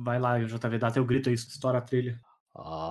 [0.00, 2.20] Vai lá, JV, dá teu grito aí, estoura a trilha.
[2.54, 2.84] Ah,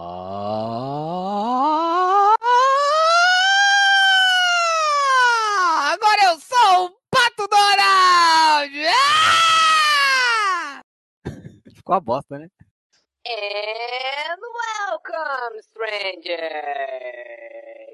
[5.94, 8.74] agora eu sou o Pato Donald!
[8.90, 10.82] Ah!
[11.74, 12.50] Ficou a bosta, né?
[13.26, 14.42] And
[14.90, 16.36] welcome, stranger!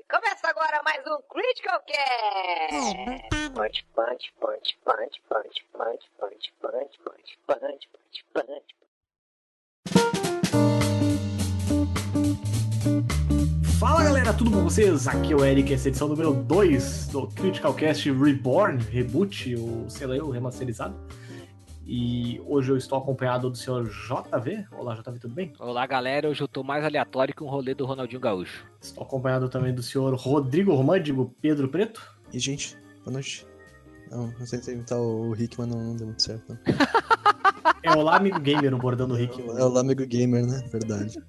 [0.10, 2.98] Começa agora mais um Critical Cast!
[3.54, 8.83] Punch, punch, punch, punch, punch, punch, punch, punch, punch, punch, punch.
[13.84, 15.10] Fala galera, tudo bom com vocês?
[15.10, 19.54] Aqui é o Eric, essa é a edição número 2 do Critical Cast Reborn, Reboot,
[19.58, 20.96] ou sei lá, o remasterizado.
[21.86, 24.66] E hoje eu estou acompanhado do senhor JV.
[24.72, 25.52] Olá, JV, tudo bem?
[25.60, 26.30] Olá, galera.
[26.30, 28.66] Hoje eu tô mais aleatório que um rolê do Ronaldinho Gaúcho.
[28.80, 32.02] Estou acompanhado também do senhor Rodrigo Romândigo Pedro Preto.
[32.32, 33.46] E, gente, boa noite.
[34.10, 36.48] Não, eu tentei imitar o Rick, mas não, não deu muito certo.
[36.48, 36.58] Não.
[37.82, 39.40] É Olá, amigo gamer, o bordão do Rick.
[39.42, 40.64] É o lá, amigo gamer, né?
[40.72, 41.20] Verdade.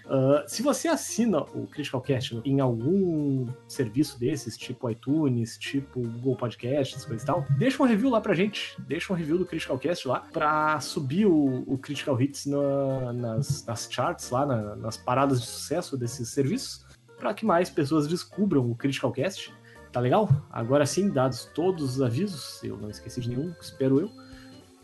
[0.05, 6.35] Uh, se você assina o Critical Cast em algum serviço desses, tipo iTunes, tipo Google
[6.35, 8.75] Podcasts, coisa e tal, deixa um review lá pra gente.
[8.81, 13.65] Deixa um review do Critical Cast lá pra subir o, o Critical Hits na- nas,
[13.65, 16.85] nas charts lá, na- nas paradas de sucesso desses serviços,
[17.17, 19.53] pra que mais pessoas descubram o Critical Cast.
[19.91, 20.27] Tá legal?
[20.51, 24.09] Agora sim, dados todos os avisos, eu não esqueci de nenhum, espero eu.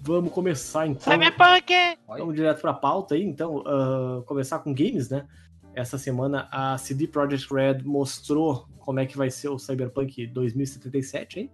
[0.01, 1.11] Vamos começar então.
[1.11, 1.73] Cyberpunk!
[2.07, 3.63] Vamos direto pra pauta aí, então.
[3.65, 5.27] ah, começar com games, né?
[5.75, 11.39] Essa semana a CD Projekt Red mostrou como é que vai ser o Cyberpunk 2077,
[11.41, 11.51] hein?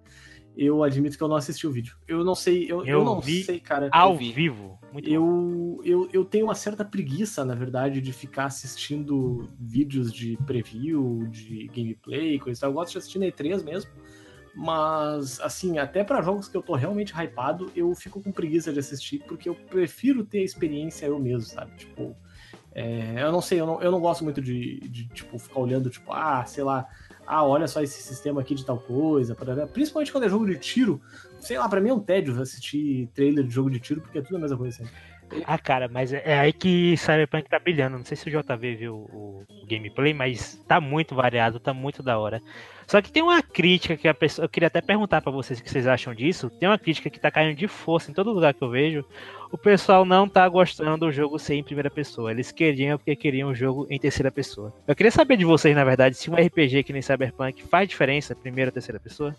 [0.58, 1.98] Eu admito que eu não assisti o vídeo.
[2.08, 3.90] Eu não sei, eu, eu, Eu não vi sei, cara.
[3.92, 4.32] Ao vi.
[4.32, 4.80] vivo.
[4.94, 5.10] Muito.
[5.10, 11.28] Eu, eu, eu tenho uma certa preguiça, na verdade, de ficar assistindo vídeos de preview,
[11.28, 12.70] de gameplay, coisa e tal.
[12.70, 13.92] Eu gosto de assistir na E3 mesmo.
[14.56, 18.80] Mas, assim, até pra jogos que eu tô realmente hypado, eu fico com preguiça de
[18.80, 21.76] assistir, porque eu prefiro ter a experiência eu mesmo, sabe?
[21.76, 22.16] Tipo,
[22.74, 25.90] é, eu não sei, eu não, eu não gosto muito de, de, tipo, ficar olhando,
[25.90, 26.88] tipo, ah, sei lá,
[27.28, 29.36] ah, olha só esse sistema aqui de tal coisa,
[29.74, 31.02] principalmente quando é jogo de tiro.
[31.40, 34.22] Sei lá, pra mim é um tédio assistir trailer de jogo de tiro, porque é
[34.22, 34.94] tudo a mesma coisa sempre.
[35.46, 37.98] Ah, cara, mas é é aí que Cyberpunk tá brilhando.
[37.98, 42.02] Não sei se o JV viu o, o gameplay, mas tá muito variado, tá muito
[42.02, 42.42] da hora.
[42.88, 44.46] Só que tem uma crítica que a pessoa.
[44.46, 46.50] Eu queria até perguntar pra vocês o que vocês acham disso.
[46.50, 49.04] Tem uma crítica que tá caindo de força em todo lugar que eu vejo.
[49.52, 52.32] O pessoal não tá gostando do jogo ser em primeira pessoa.
[52.32, 54.74] Eles queriam porque queriam o jogo em terceira pessoa.
[54.88, 58.36] Eu queria saber de vocês, na verdade, se um RPG que nem Cyberpunk faz diferença
[58.36, 59.36] primeira ou terceira pessoa.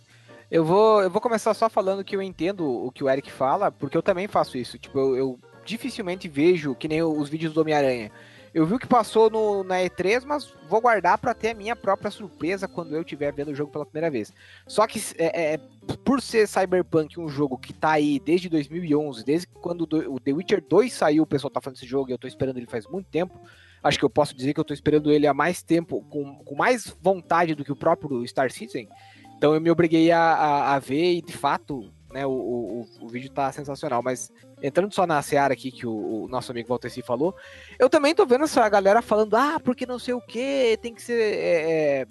[0.51, 3.71] Eu vou, eu vou começar só falando que eu entendo o que o Eric fala,
[3.71, 4.79] porque eu também faço isso.
[4.79, 8.11] Tipo, eu, eu dificilmente vejo que nem os vídeos do Homem-Aranha.
[8.55, 11.77] Eu vi o que passou no, na E3, mas vou guardar pra ter a minha
[11.77, 14.33] própria surpresa quando eu estiver vendo o jogo pela primeira vez.
[14.67, 15.59] Só que é, é,
[16.03, 20.33] por ser Cyberpunk um jogo que tá aí desde 2011, desde quando do- o The
[20.33, 22.87] Witcher 2 saiu, o pessoal tá falando desse jogo e eu tô esperando ele faz
[22.87, 23.39] muito tempo.
[23.83, 26.55] Acho que eu posso dizer que eu tô esperando ele há mais tempo, com, com
[26.57, 28.89] mais vontade do que o próprio Star Citizen.
[29.37, 33.09] Então eu me obriguei a, a, a ver e de fato, né, o, o, o
[33.09, 34.03] vídeo tá sensacional.
[34.03, 34.33] Mas
[34.63, 37.37] entrando só na seara aqui que o, o nosso amigo Valteci falou,
[37.79, 41.03] eu também tô vendo essa galera falando, ah, porque não sei o que, tem que
[41.03, 41.21] ser.
[41.21, 42.07] é, é,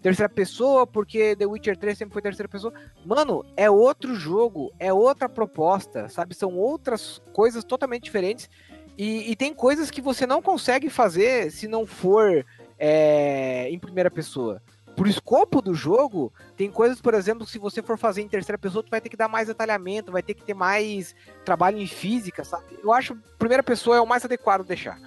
[0.00, 2.72] terceira pessoa, porque The Witcher 3 sempre foi terceira pessoa.
[3.04, 6.34] Mano, é outro jogo, é outra proposta, sabe?
[6.34, 8.48] São outras coisas totalmente diferentes.
[8.96, 12.46] E, e tem coisas que você não consegue fazer se não for
[12.78, 14.62] é, em primeira pessoa.
[15.00, 18.84] Por escopo do jogo, tem coisas, por exemplo, se você for fazer em terceira pessoa,
[18.84, 22.44] tu vai ter que dar mais detalhamento, vai ter que ter mais trabalho em física,
[22.44, 22.78] sabe?
[22.82, 25.00] Eu acho que primeira pessoa é o mais adequado deixar.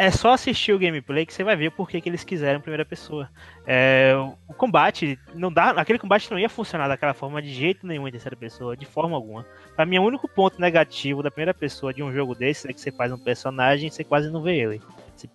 [0.00, 3.28] É só assistir o gameplay que você vai ver por que, eles quiseram primeira pessoa.
[3.66, 4.14] É,
[4.48, 8.10] o combate, não dá, aquele combate não ia funcionar daquela forma de jeito nenhum em
[8.10, 9.44] terceira pessoa, de forma alguma.
[9.76, 12.80] Pra mim, o único ponto negativo da primeira pessoa de um jogo desse é que
[12.80, 14.80] você faz um personagem e você quase não vê ele.
[15.14, 15.28] Você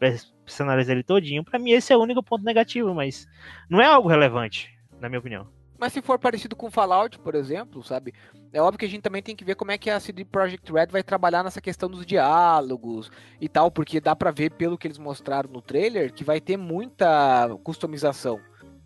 [0.44, 1.44] personaliza ele todinho.
[1.44, 3.28] Pra mim, esse é o único ponto negativo, mas
[3.70, 5.55] não é algo relevante, na minha opinião.
[5.78, 8.14] Mas se for parecido com Fallout, por exemplo, sabe?
[8.54, 10.72] É óbvio que a gente também tem que ver como é que a CD Projekt
[10.72, 14.88] Red vai trabalhar nessa questão dos diálogos e tal, porque dá pra ver pelo que
[14.88, 18.40] eles mostraram no trailer que vai ter muita customização.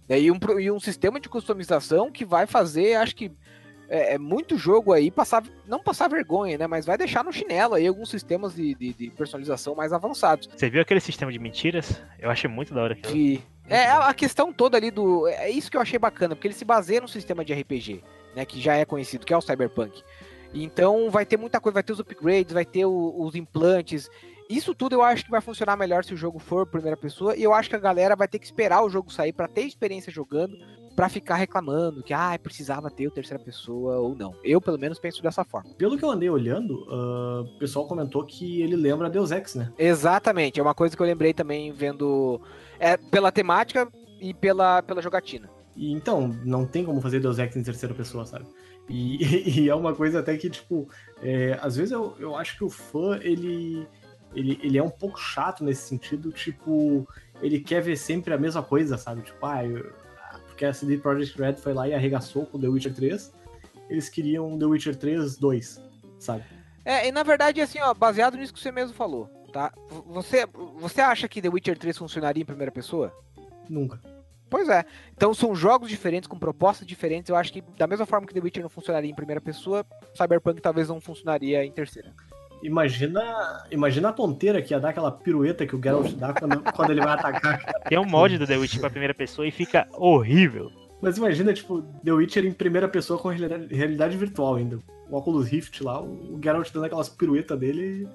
[0.09, 3.31] E um, e um sistema de customização que vai fazer, acho que
[3.89, 6.67] é, é, muito jogo aí passar, não passar vergonha, né?
[6.67, 10.47] Mas vai deixar no chinelo aí alguns sistemas de, de, de personalização mais avançados.
[10.55, 12.01] Você viu aquele sistema de mentiras?
[12.19, 12.93] Eu achei muito da hora.
[12.93, 13.13] Aquilo.
[13.13, 15.27] De, é, a questão toda ali do.
[15.27, 18.03] É isso que eu achei bacana, porque ele se baseia no sistema de RPG,
[18.35, 18.45] né?
[18.45, 20.03] Que já é conhecido, que é o Cyberpunk.
[20.53, 24.09] Então vai ter muita coisa, vai ter os upgrades, vai ter o, os implantes.
[24.49, 27.35] Isso tudo eu acho que vai funcionar melhor se o jogo for primeira pessoa.
[27.35, 29.61] E eu acho que a galera vai ter que esperar o jogo sair para ter
[29.61, 30.57] experiência jogando,
[30.95, 34.33] para ficar reclamando que ah, precisava ter o terceira pessoa ou não.
[34.43, 35.69] Eu, pelo menos, penso dessa forma.
[35.75, 39.71] Pelo que eu andei olhando, uh, o pessoal comentou que ele lembra Deus Ex, né?
[39.77, 42.41] Exatamente, é uma coisa que eu lembrei também vendo
[42.79, 43.87] é, pela temática
[44.19, 45.49] e pela, pela jogatina.
[45.75, 48.45] E, então, não tem como fazer Deus Ex em terceira pessoa, sabe?
[48.87, 50.89] E, e é uma coisa até que, tipo,
[51.21, 53.87] é, às vezes eu, eu acho que o fã, ele
[54.35, 57.07] ele, ele é um pouco chato nesse sentido, tipo,
[57.41, 59.21] ele quer ver sempre a mesma coisa, sabe?
[59.21, 59.91] Tipo, ah, eu,
[60.47, 63.33] porque a CD Projekt Red foi lá e arregaçou com The Witcher 3,
[63.89, 65.81] eles queriam The Witcher 3 2,
[66.19, 66.43] sabe?
[66.85, 69.73] É, e na verdade, assim, ó, baseado nisso que você mesmo falou, tá?
[70.07, 70.45] Você,
[70.79, 73.13] você acha que The Witcher 3 funcionaria em primeira pessoa?
[73.69, 73.99] Nunca.
[74.49, 74.83] Pois é.
[75.15, 77.29] Então são jogos diferentes, com propostas diferentes.
[77.29, 79.85] Eu acho que da mesma forma que The Witcher não funcionaria em primeira pessoa,
[80.15, 82.13] Cyberpunk talvez não funcionaria em terceira.
[82.61, 86.91] Imagina, imagina a tonteira que ia dar aquela pirueta que o Geralt dá quando, quando
[86.91, 87.59] ele vai atacar.
[87.87, 90.71] Tem um mod do The Witcher pra primeira pessoa e fica horrível.
[91.01, 94.79] Mas imagina, tipo, The Witcher em primeira pessoa com realidade, realidade virtual ainda.
[95.09, 98.07] O Oculus Rift lá, o Geralt dando aquelas piruetas dele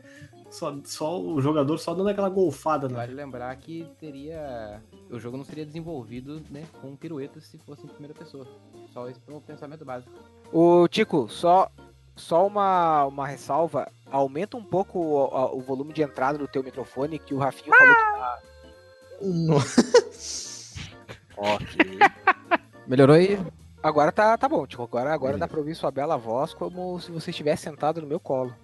[0.54, 2.88] só, só o jogador só dando aquela golfada.
[2.88, 2.94] Né?
[2.94, 4.80] Vale lembrar que teria.
[5.10, 8.46] O jogo não seria desenvolvido né, com piruetas se fosse em primeira pessoa.
[8.92, 10.12] Só esse é o pensamento básico.
[10.52, 11.68] O Tico, só
[12.16, 17.18] só uma, uma ressalva, aumenta um pouco o, o, volume de entrada do teu microfone,
[17.18, 18.42] que o Rafinha falou que tá...
[21.36, 21.98] ok.
[22.86, 23.36] Melhorou aí?
[23.82, 27.10] Agora tá, tá bom, tipo, agora, agora dá pra ouvir sua bela voz como se
[27.10, 28.54] você estivesse sentado no meu colo.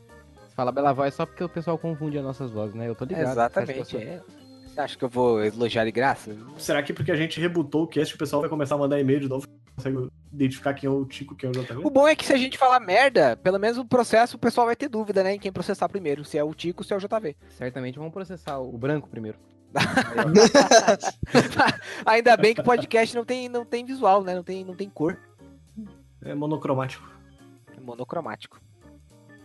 [0.60, 2.86] Fala bela voz só porque o pessoal confunde as nossas vozes, né?
[2.86, 3.30] Eu tô ligado.
[3.30, 4.20] Exatamente, é.
[4.66, 6.36] Você acha que eu vou elogiar de graça?
[6.58, 9.20] Será que porque a gente rebutou o cast, o pessoal vai começar a mandar e-mail
[9.20, 9.46] de novo?
[9.74, 11.80] Consegue identificar quem é o Tico, quem é o JV?
[11.82, 14.66] O bom é que se a gente falar merda, pelo menos o processo, o pessoal
[14.66, 15.36] vai ter dúvida, né?
[15.36, 17.34] Em quem processar primeiro, se é o Tico ou se é o JV.
[17.56, 19.38] Certamente vamos processar o branco primeiro.
[22.04, 24.34] Ainda bem que podcast não tem, não tem visual, né?
[24.34, 25.18] Não tem, não tem cor.
[26.22, 27.10] É monocromático.
[27.74, 28.60] É monocromático.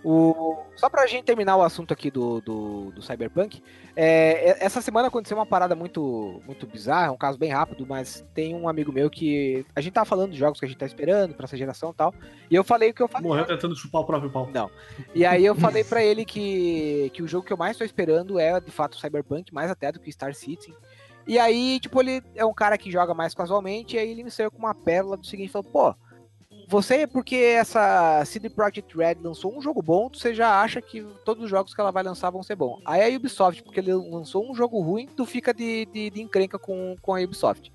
[0.05, 0.55] O...
[0.75, 3.63] Só pra gente terminar o assunto aqui do, do, do Cyberpunk,
[3.95, 8.53] é, essa semana aconteceu uma parada muito, muito bizarra, um caso bem rápido, mas tem
[8.53, 9.65] um amigo meu que.
[9.75, 11.93] A gente tava falando de jogos que a gente tá esperando pra essa geração e
[11.95, 12.13] tal.
[12.51, 13.27] E eu falei o que eu falei.
[13.27, 14.47] Morreu tentando chupar o próprio pau.
[14.53, 14.69] Não.
[15.15, 18.37] E aí eu falei pra ele que, que o jogo que eu mais tô esperando
[18.37, 20.75] é, de fato, o Cyberpunk, mais até do que Star Citizen.
[21.27, 24.29] E aí, tipo, ele é um cara que joga mais casualmente, e aí ele me
[24.29, 25.95] saiu com uma pérola do seguinte, falou, pô
[26.67, 31.43] você, porque essa CD Projekt Red lançou um jogo bom, você já acha que todos
[31.43, 32.81] os jogos que ela vai lançar vão ser bons.
[32.85, 36.57] Aí a Ubisoft, porque ele lançou um jogo ruim, tu fica de, de, de encrenca
[36.57, 37.71] com, com a Ubisoft.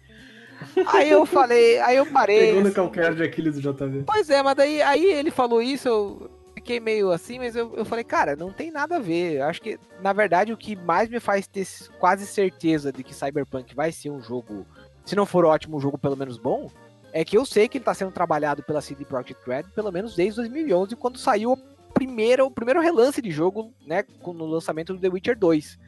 [0.89, 2.49] Aí eu falei, aí eu parei.
[2.49, 4.05] Pegou no calcanhar de Aquiles do JV.
[4.05, 7.85] Pois é, mas daí aí ele falou isso, eu fiquei meio assim, mas eu, eu
[7.85, 9.39] falei, cara, não tem nada a ver.
[9.39, 11.67] Eu acho que, na verdade, o que mais me faz ter
[11.99, 14.67] quase certeza de que Cyberpunk vai ser um jogo,
[15.05, 16.71] se não for ótimo, um jogo pelo menos bom,
[17.13, 20.15] é que eu sei que ele está sendo trabalhado pela CD Projekt Red pelo menos
[20.15, 25.01] desde 2011, quando saiu a primeira, o primeiro relance de jogo, né, no lançamento do
[25.01, 25.79] The Witcher 2.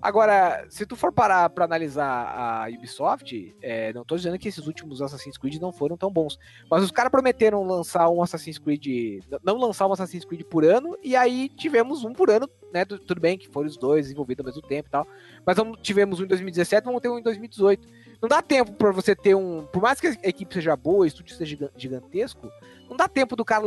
[0.00, 4.64] Agora, se tu for parar para analisar a Ubisoft, é, não estou dizendo que esses
[4.64, 6.38] últimos Assassin's Creed não foram tão bons,
[6.70, 10.96] mas os caras prometeram lançar um Assassin's Creed, não lançar um Assassin's Creed por ano,
[11.02, 12.84] e aí tivemos um por ano, né?
[12.84, 15.06] Tudo bem que foram os dois desenvolvidos ao mesmo tempo e tal,
[15.44, 17.88] mas tivemos um em 2017, vamos ter um em 2018.
[18.20, 19.64] Não dá tempo pra você ter um.
[19.66, 22.50] Por mais que a equipe seja boa, o estúdio seja gigan- gigantesco,
[22.88, 23.64] não dá tempo do cara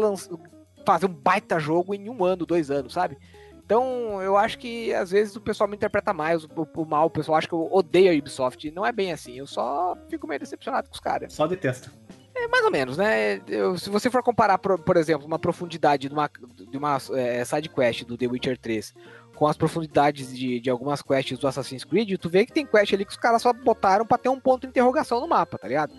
[0.85, 3.17] fazer um baita jogo em um ano, dois anos, sabe?
[3.63, 7.09] Então, eu acho que às vezes o pessoal me interpreta mais o, o mal, o
[7.09, 8.69] pessoal acha que eu odeio a Ubisoft.
[8.71, 11.33] Não é bem assim, eu só fico meio decepcionado com os caras.
[11.33, 11.89] Só detesta.
[12.35, 13.39] É mais ou menos, né?
[13.47, 16.29] Eu- se você for comparar, por, por exemplo, uma profundidade de uma,
[16.69, 18.93] de uma é, side quest do The Witcher 3
[19.41, 22.93] com as profundidades de, de algumas quests do Assassin's Creed, tu vê que tem quest
[22.93, 25.67] ali que os caras só botaram pra ter um ponto de interrogação no mapa, tá
[25.67, 25.95] ligado?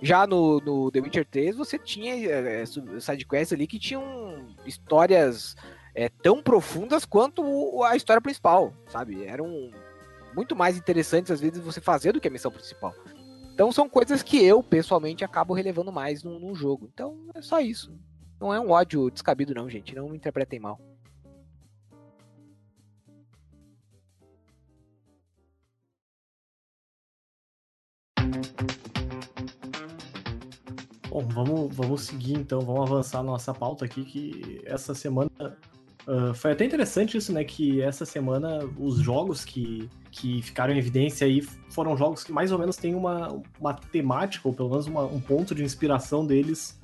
[0.00, 4.46] Já no, no The Witcher 3 você tinha é, su- side quests ali que tinham
[4.64, 5.56] histórias
[5.92, 9.24] é, tão profundas quanto a história principal, sabe?
[9.24, 9.72] Eram
[10.32, 12.94] muito mais interessantes às vezes você fazer do que a missão principal.
[13.52, 16.88] Então são coisas que eu, pessoalmente, acabo relevando mais num, num jogo.
[16.94, 17.92] Então é só isso.
[18.40, 19.96] Não é um ódio descabido, não, gente.
[19.96, 20.78] Não me interpretem mal.
[31.14, 35.30] Bom, vamos, vamos seguir então, vamos avançar nossa pauta aqui, que essa semana.
[36.08, 37.44] ah, foi até interessante isso, né?
[37.44, 41.40] Que essa semana os jogos que, que ficaram em evidência aí
[41.70, 45.20] foram jogos que mais ou menos têm uma, uma temática, ou pelo menos uma- um
[45.20, 46.80] ponto de inspiração deles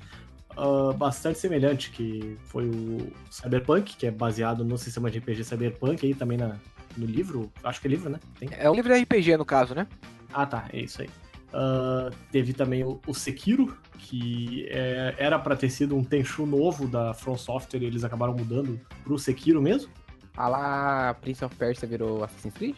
[0.55, 6.05] ah, bastante semelhante, que foi o Cyberpunk, que é baseado no sistema de RPG Cyberpunk
[6.05, 6.55] aí também na,
[6.95, 7.51] no livro.
[7.65, 8.17] Acho que é livro, né?
[8.39, 8.47] Tem.
[8.53, 9.85] É um livro de RPG, no caso, né?
[10.31, 11.09] Ah, tá, é isso aí.
[11.53, 17.13] Ah, teve também o, Sekiro, que é- era pra ter sido um Tenchu novo da
[17.13, 19.91] From Software e eles acabaram mudando pro Sekiro mesmo.
[20.35, 22.75] Ah lá, Prince of Persia virou Assassin's Creed?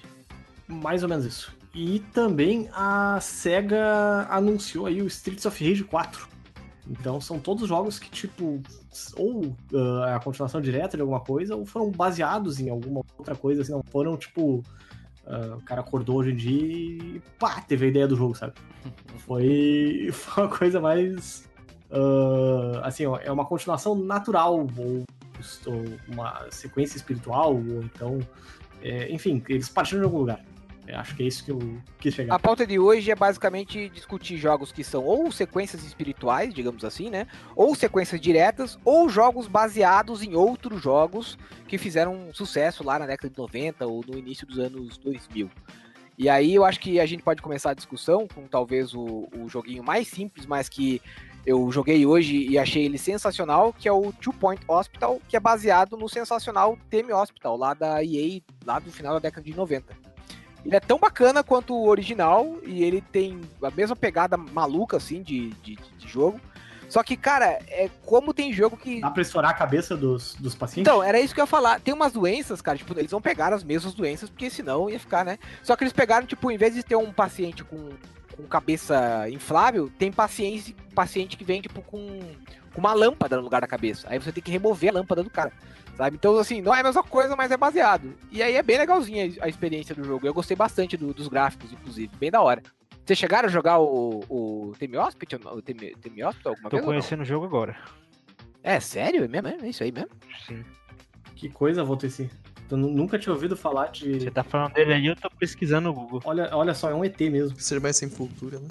[0.67, 1.53] Mais ou menos isso.
[1.73, 6.27] E também a SEGA anunciou aí o Streets of Rage 4.
[6.87, 8.61] Então são todos jogos que, tipo,
[9.15, 9.55] ou
[10.07, 13.71] é a continuação direta de alguma coisa, ou foram baseados em alguma outra coisa, assim,
[13.71, 14.63] não foram, tipo,
[15.25, 18.53] ah, o cara acordou hoje em dia e pá, teve a ideia do jogo, sabe?
[19.19, 21.49] Foi, foi uma coisa mais.
[21.91, 25.03] ah, assim, ó, é uma continuação natural, ou,
[25.65, 28.19] ou uma sequência espiritual, ou então.
[28.81, 30.43] é, enfim, eles partiram de algum lugar.
[30.87, 31.59] Eu acho que é isso que eu
[31.99, 32.35] quis chegar.
[32.35, 37.09] A pauta de hoje é basicamente discutir jogos que são ou sequências espirituais, digamos assim,
[37.09, 37.25] né?
[37.55, 41.37] Ou sequências diretas, ou jogos baseados em outros jogos
[41.67, 45.49] que fizeram sucesso lá na década de 90 ou no início dos anos 2000.
[46.17, 49.49] E aí eu acho que a gente pode começar a discussão com talvez o, o
[49.49, 51.01] joguinho mais simples, mas que
[51.45, 55.39] eu joguei hoje e achei ele sensacional, que é o Two Point Hospital, que é
[55.39, 60.12] baseado no sensacional Theme Hospital, lá da EA, lá do final da década de 90.
[60.65, 65.21] Ele é tão bacana quanto o original e ele tem a mesma pegada maluca, assim,
[65.21, 66.39] de, de, de jogo.
[66.93, 69.01] Só que, cara, é como tem jogo que.
[69.01, 70.81] Dá pra estourar a cabeça dos, dos pacientes?
[70.81, 71.79] Então, era isso que eu ia falar.
[71.79, 75.25] Tem umas doenças, cara, tipo, eles vão pegar as mesmas doenças, porque senão ia ficar,
[75.25, 75.39] né?
[75.63, 77.89] Só que eles pegaram, tipo, em vez de ter um paciente com,
[78.37, 82.19] com cabeça inflável, tem paciente, paciente que vem, tipo, com,
[82.71, 84.07] com uma lâmpada no lugar da cabeça.
[84.09, 85.51] Aí você tem que remover a lâmpada do cara.
[85.95, 86.15] Sabe?
[86.15, 88.15] Então, assim, não é a mesma coisa, mas é baseado.
[88.31, 90.25] E aí é bem legalzinha a experiência do jogo.
[90.25, 92.09] Eu gostei bastante do- dos gráficos, inclusive.
[92.17, 92.63] Bem da hora.
[93.05, 95.39] Vocês chegaram a jogar o, o Theme Hospital?
[95.55, 96.85] O Theme, Theme Hospital alguma Tô vez?
[96.85, 97.75] conhecendo o jogo agora.
[98.63, 99.25] É sério?
[99.25, 99.47] É mesmo?
[99.49, 100.09] É isso aí mesmo?
[100.47, 100.63] Sim.
[101.35, 102.29] Que coisa, Volteci.
[102.71, 104.31] Eu nu- nunca tinha ouvido falar Você de.
[104.31, 106.21] tá falando dele aí, eu tô pesquisando no Google.
[106.25, 107.59] Olha, olha só, é um ET mesmo.
[107.59, 108.67] Ser mais sem cultura, né?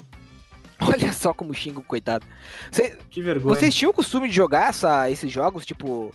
[0.81, 2.25] Olha só como xinga o coitado.
[2.71, 3.55] Cê- Que vergonha.
[3.55, 6.11] vocês tinham o costume de jogar essa- esses jogos, tipo,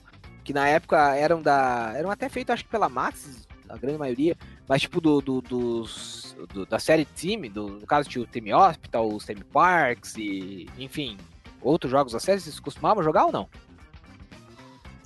[0.49, 1.93] que na época eram da.
[1.95, 4.35] eram até feitos, acho que pela Max, a grande maioria,
[4.67, 6.35] mas tipo do, do- dos.
[6.55, 10.67] do- da série Team, do, no caso tinha o Team Hospital, os Team Parks e.
[10.79, 11.19] enfim,
[11.61, 13.47] outros jogos da série, vocês costumavam jogar ou não?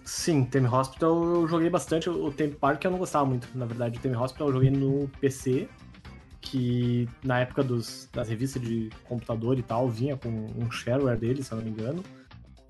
[0.04, 2.08] Sim, Theme Hospital eu joguei bastante.
[2.08, 3.98] O Theme Park eu não gostava muito, na verdade.
[3.98, 5.68] O Theme Hospital eu joguei no PC,
[6.40, 11.42] que na época dos, das revistas de computador e tal, vinha com um shareware dele,
[11.42, 12.04] se eu não me engano.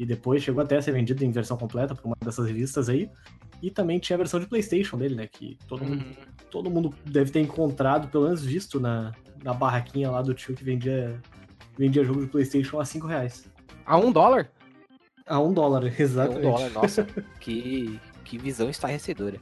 [0.03, 3.09] E depois chegou até a ser vendido em versão completa por uma dessas revistas aí.
[3.63, 5.29] E também tinha a versão de PlayStation dele, né?
[5.29, 6.05] Que todo, mundo,
[6.51, 9.13] todo mundo deve ter encontrado, pelo menos visto na,
[9.45, 11.23] na barraquinha lá do tio que vendia,
[11.79, 13.49] vendia jogo de PlayStation a 5 reais.
[13.87, 14.51] A um dólar?
[15.25, 16.47] A um dólar, É exatamente.
[16.47, 17.07] Um dólar, nossa,
[17.39, 19.39] que, que visão estarrecedora.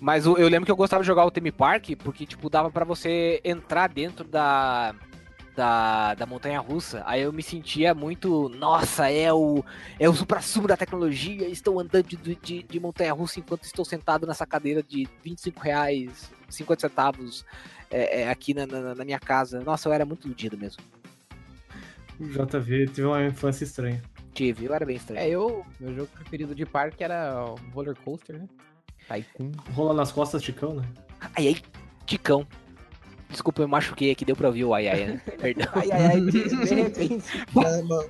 [0.00, 2.70] Mas o- eu lembro que eu gostava de jogar o Theme Park, porque, tipo, dava
[2.70, 4.94] pra você entrar dentro da,
[5.58, 7.02] da, da montanha russa.
[7.04, 9.64] Aí eu me sentia muito, nossa, é o,
[9.98, 14.24] é o supra-sumo da tecnologia, estou andando de, de, de montanha russa enquanto estou sentado
[14.24, 17.44] nessa cadeira de 25 reais, 50 centavos
[17.90, 19.60] é, é, aqui na, na, na minha casa.
[19.60, 20.80] Nossa, eu era muito iludido mesmo.
[22.20, 24.00] O JV teve uma infância estranha.
[24.32, 25.20] Tive, eu era bem estranho.
[25.20, 25.66] É, eu.
[25.80, 28.48] Meu jogo preferido de parque era o Roller Coaster, né?
[29.08, 29.50] Tycoon.
[29.72, 30.84] Rola nas costas, Chicão, né?
[31.34, 31.56] Aí, aí,
[32.06, 32.46] Ticão.
[33.28, 35.20] Desculpa, eu machuquei aqui, deu pra ouvir o ai ai, né?
[35.38, 35.68] Perdão.
[35.74, 37.24] Ai, ai, ai, de, de repente.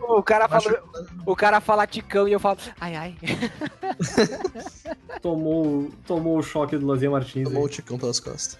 [0.09, 0.83] O cara, fala,
[1.27, 3.17] o cara fala ticão e eu falo, ai ai.
[5.21, 7.45] Tomou, tomou o choque do Lazinha Martins.
[7.45, 7.73] Tomou o aí.
[7.73, 8.59] ticão pelas costas.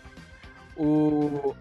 [0.77, 1.55] O...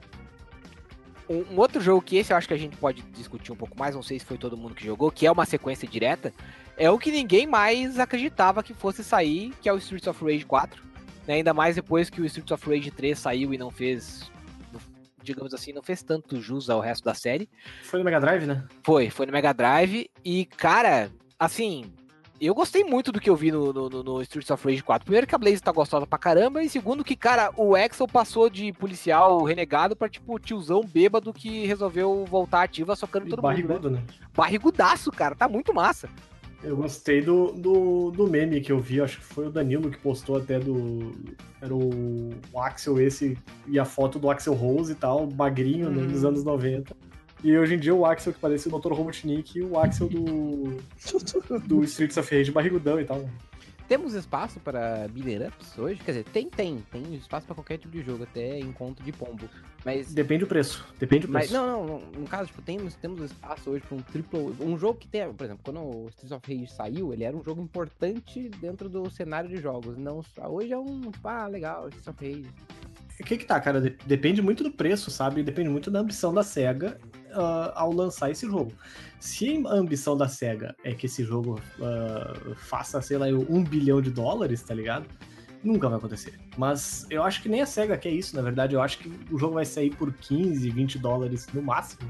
[1.30, 3.78] Um, um outro jogo que esse eu acho que a gente pode discutir um pouco
[3.78, 6.34] mais, não sei se foi todo mundo que jogou, que é uma sequência direta,
[6.78, 10.46] é o que ninguém mais acreditava que fosse sair, que é o Streets of Rage
[10.46, 10.82] 4.
[11.28, 11.36] né?
[11.36, 14.32] Ainda mais depois que o Streets of Rage 3 saiu e não fez,
[15.28, 17.50] digamos assim, não fez tanto jus ao resto da série.
[17.84, 18.64] Foi no Mega Drive, né?
[18.84, 20.10] Foi, foi no Mega Drive.
[20.24, 21.92] E, cara, assim,
[22.40, 25.06] eu gostei muito do que eu vi no, no, no- Streets of Rage 4.
[25.06, 28.50] Primeiro que a Blaze tá gostosa pra caramba, e segundo que, cara, o Axel passou
[28.50, 33.48] de policial renegado pra, tipo, tiozão bêbado que resolveu voltar ativa socando E todo mundo.
[33.48, 33.54] Né?
[33.64, 34.04] barrigudo, né?
[34.36, 36.10] Barrigudaço, cara, tá muito massa.
[36.64, 39.98] Eu gostei do, do, do meme que eu vi, acho que foi o Danilo que
[40.00, 41.12] postou até do.
[41.62, 43.38] Era o, o Axel esse
[43.68, 46.08] e a foto do Axel Rose e tal, magrinho né, Hum.
[46.08, 46.96] nos anos 90.
[47.44, 48.92] E hoje em dia o Axel que parece o Dr.
[48.94, 50.78] Robotnik e o Axel do,
[51.68, 53.30] do Streets of Rage barrigudão e tal.
[53.88, 56.02] Temos espaço para beater ups hoje?
[56.04, 56.84] Quer dizer, tem, tem.
[56.92, 59.50] Tem espaço para qualquer tipo de jogo, até encontro de pombo.
[59.86, 60.14] Mas.
[60.14, 60.86] Depende do preço.
[61.00, 61.54] Depende do Mas, preço.
[61.66, 64.56] não, não, no- caso, tipo, temos, temos espaço hoje para um triple.
[64.60, 67.42] Um jogo que tem, por exemplo, quando o Streets of Rage saiu, ele era um
[67.44, 69.98] jogo importante dentro do cenário de jogos.
[69.98, 72.52] Não, só- hoje é um, tipo, ah, legal, Streets of Rage.
[73.20, 73.80] O que que tá, cara?
[73.80, 75.42] De- Depende muito do preço, sabe?
[75.42, 77.00] Depende muito da ambição da SEGA
[77.34, 78.72] ah, ao lançar esse jogo.
[79.20, 84.02] Se a ambição da SEGA é que esse jogo ah, faça, sei lá, um bilhão
[84.02, 85.06] de dólares, tá ligado?
[85.64, 86.40] Nunca vai acontecer.
[86.58, 88.76] Mas eu acho que nem a SEGA quer isso, na verdade.
[88.76, 92.10] Eu acho que o jogo vai sair por 15, 20 dólares no máximo.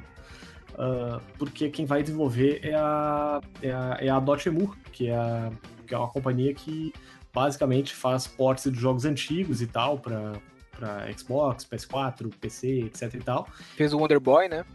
[0.77, 5.51] Ah, porque quem vai desenvolver é a, é a, é a Dotemu, que é,
[5.85, 6.93] que é uma companhia que
[7.33, 10.33] basicamente faz ports de jogos antigos e tal para
[10.77, 13.47] para Xbox, PS4, PC, etc e tal.
[13.75, 14.65] Fez o Wonder Boy, né?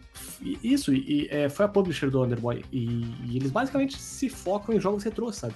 [0.40, 2.64] Isso, e, é, foi a publisher do Underboy.
[2.72, 5.54] E, e eles basicamente se focam em jogos retrô, sabe?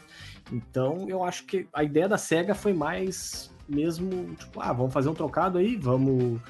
[0.52, 5.08] Então eu acho que a ideia da SEGA foi mais mesmo, tipo, ah, vamos fazer
[5.08, 6.40] um trocado aí, vamos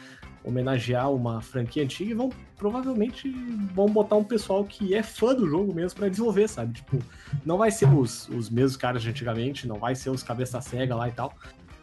[0.44, 3.28] homenagear uma franquia antiga e vão provavelmente
[3.74, 6.74] vão botar um pessoal que é fã do jogo mesmo pra desenvolver, sabe?
[6.74, 6.98] Tipo,
[7.44, 10.94] não vai ser os, os mesmos caras de antigamente, não vai ser os cabeça cega
[10.94, 11.34] lá e tal.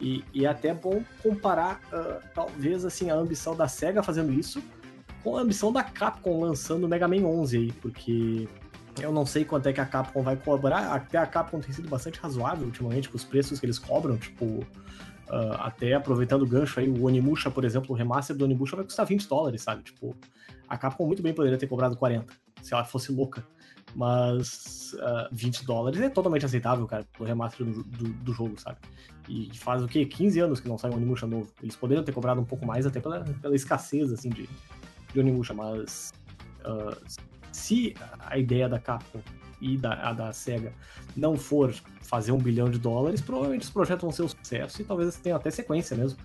[0.03, 4.61] E, e é até bom comparar, ah, talvez, assim, a ambição da SEGA fazendo isso
[5.23, 8.49] com a ambição da Capcom lançando o Mega Man 11 aí, porque
[9.01, 11.87] eu não sei quanto é que a Capcom vai cobrar, até a Capcom tem sido
[11.87, 14.67] bastante razoável ultimamente com os preços que eles cobram, tipo,
[15.29, 18.83] ah, até aproveitando o gancho aí, o Onimusha, por exemplo, o remaster do Onimusha vai
[18.83, 19.83] custar 20 dólares, sabe?
[19.83, 20.13] Tipo,
[20.67, 23.47] a Capcom muito bem poderia ter cobrado 40, se ela fosse louca.
[23.95, 28.77] Mas ah, 20 dólares é totalmente aceitável, cara, pro remaster do, do, do jogo, sabe?
[29.29, 30.05] E faz o quê?
[30.05, 31.51] 15 anos que não sai um Onimusha novo.
[31.61, 34.49] Eles poderiam ter cobrado um pouco mais, até pela, pela escassez, assim, de,
[35.13, 36.11] de Onimusha, mas
[36.63, 36.97] ah,
[37.51, 39.21] se a ideia da Capcom
[39.61, 40.73] e da, a da SEGA
[41.15, 44.85] não for fazer um bilhão de dólares, provavelmente os projetos vão ser um sucesso e
[44.85, 46.19] talvez tenha até sequência mesmo,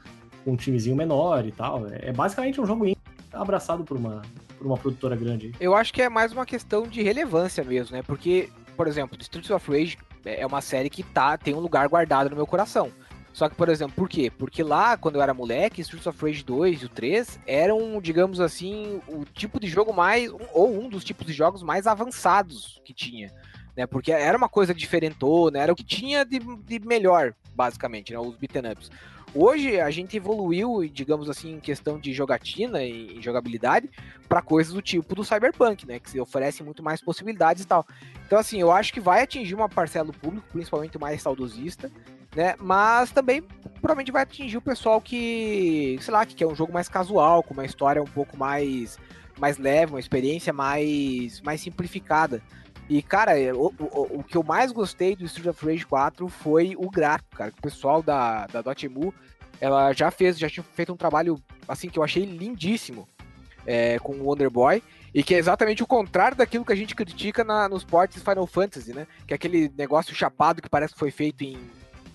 [0.45, 1.87] com um timezinho menor e tal.
[1.87, 2.87] É, é basicamente um jogo
[3.33, 4.23] abraçado por uma,
[4.59, 5.55] por uma produtora grande.
[5.61, 8.03] Eu acho que é mais uma questão de relevância mesmo, né?
[8.03, 12.29] Porque, por exemplo, Streets of Rage é uma série que tá, tem um lugar guardado
[12.29, 12.91] no meu coração.
[13.33, 14.33] Só que, por exemplo, por quê?
[14.37, 18.41] Porque lá, quando eu era moleque, Streets of Rage 2 e o 3 eram, digamos
[18.41, 20.29] assim, o tipo de jogo mais.
[20.53, 23.33] ou um dos tipos de jogos mais avançados que tinha.
[23.77, 23.87] Né?
[23.87, 28.19] Porque era uma coisa diferentona, era o que tinha de, de melhor, basicamente, né?
[28.19, 28.91] Os beaten ups.
[29.35, 33.91] Hoje a gente evoluiu, digamos assim, em questão de jogatina e, jogabilidade
[34.29, 35.99] para coisas do tipo do Cyberpunk, né?
[35.99, 37.87] Que se oferece muito mais possibilidades e tal.
[38.27, 41.91] Então, assim, eu acho que vai atingir uma parcela do público, principalmente mais saudosista,
[42.35, 42.55] né?
[42.59, 43.43] Mas também
[43.81, 47.53] provavelmente vai atingir o pessoal que, sei lá, que quer um jogo mais casual, com
[47.53, 48.99] uma história um pouco mais,
[49.39, 52.43] mais leve, uma experiência mais, mais simplificada.
[52.89, 56.27] E, cara, é, o, o, o que eu mais gostei do Street of Rage 4
[56.29, 57.53] foi o gráfico, cara.
[57.57, 59.13] O pessoal da, da Dotemu,
[59.61, 63.07] ela já fez, já tinha feito um trabalho, assim, que eu achei lindíssimo
[63.67, 64.83] é, com o Wonder Boy.
[65.15, 68.47] E que é exatamente o contrário daquilo que a gente critica na, nos ports Final
[68.47, 69.07] Fantasy, né?
[69.27, 71.59] Que é aquele negócio chapado que parece que foi feito em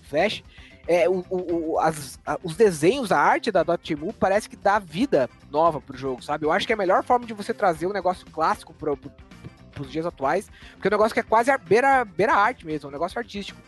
[0.02, 0.42] Flash.
[0.86, 5.28] É, o- o- as- a- os desenhos, a arte da Dotemu parece que dá vida
[5.50, 6.44] nova pro jogo, sabe?
[6.46, 9.10] Eu acho que é a melhor forma de você trazer um negócio clássico pro, pro,
[9.74, 12.86] pros dias atuais, porque é um negócio que é quase a beira, beira arte mesmo,
[12.86, 13.60] é um negócio artístico.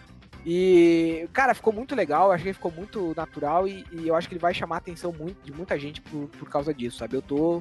[0.44, 4.34] E, cara, ficou muito legal, achei que ficou muito natural e, e eu acho que
[4.34, 7.16] ele vai chamar a atenção muito, de muita gente por, por causa disso, sabe?
[7.16, 7.60] Eu tô,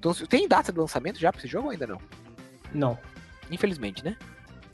[0.00, 0.12] tô.
[0.26, 2.00] Tem data de lançamento já pra esse jogo ou ainda não?
[2.74, 2.98] Não.
[3.50, 4.16] Infelizmente, né?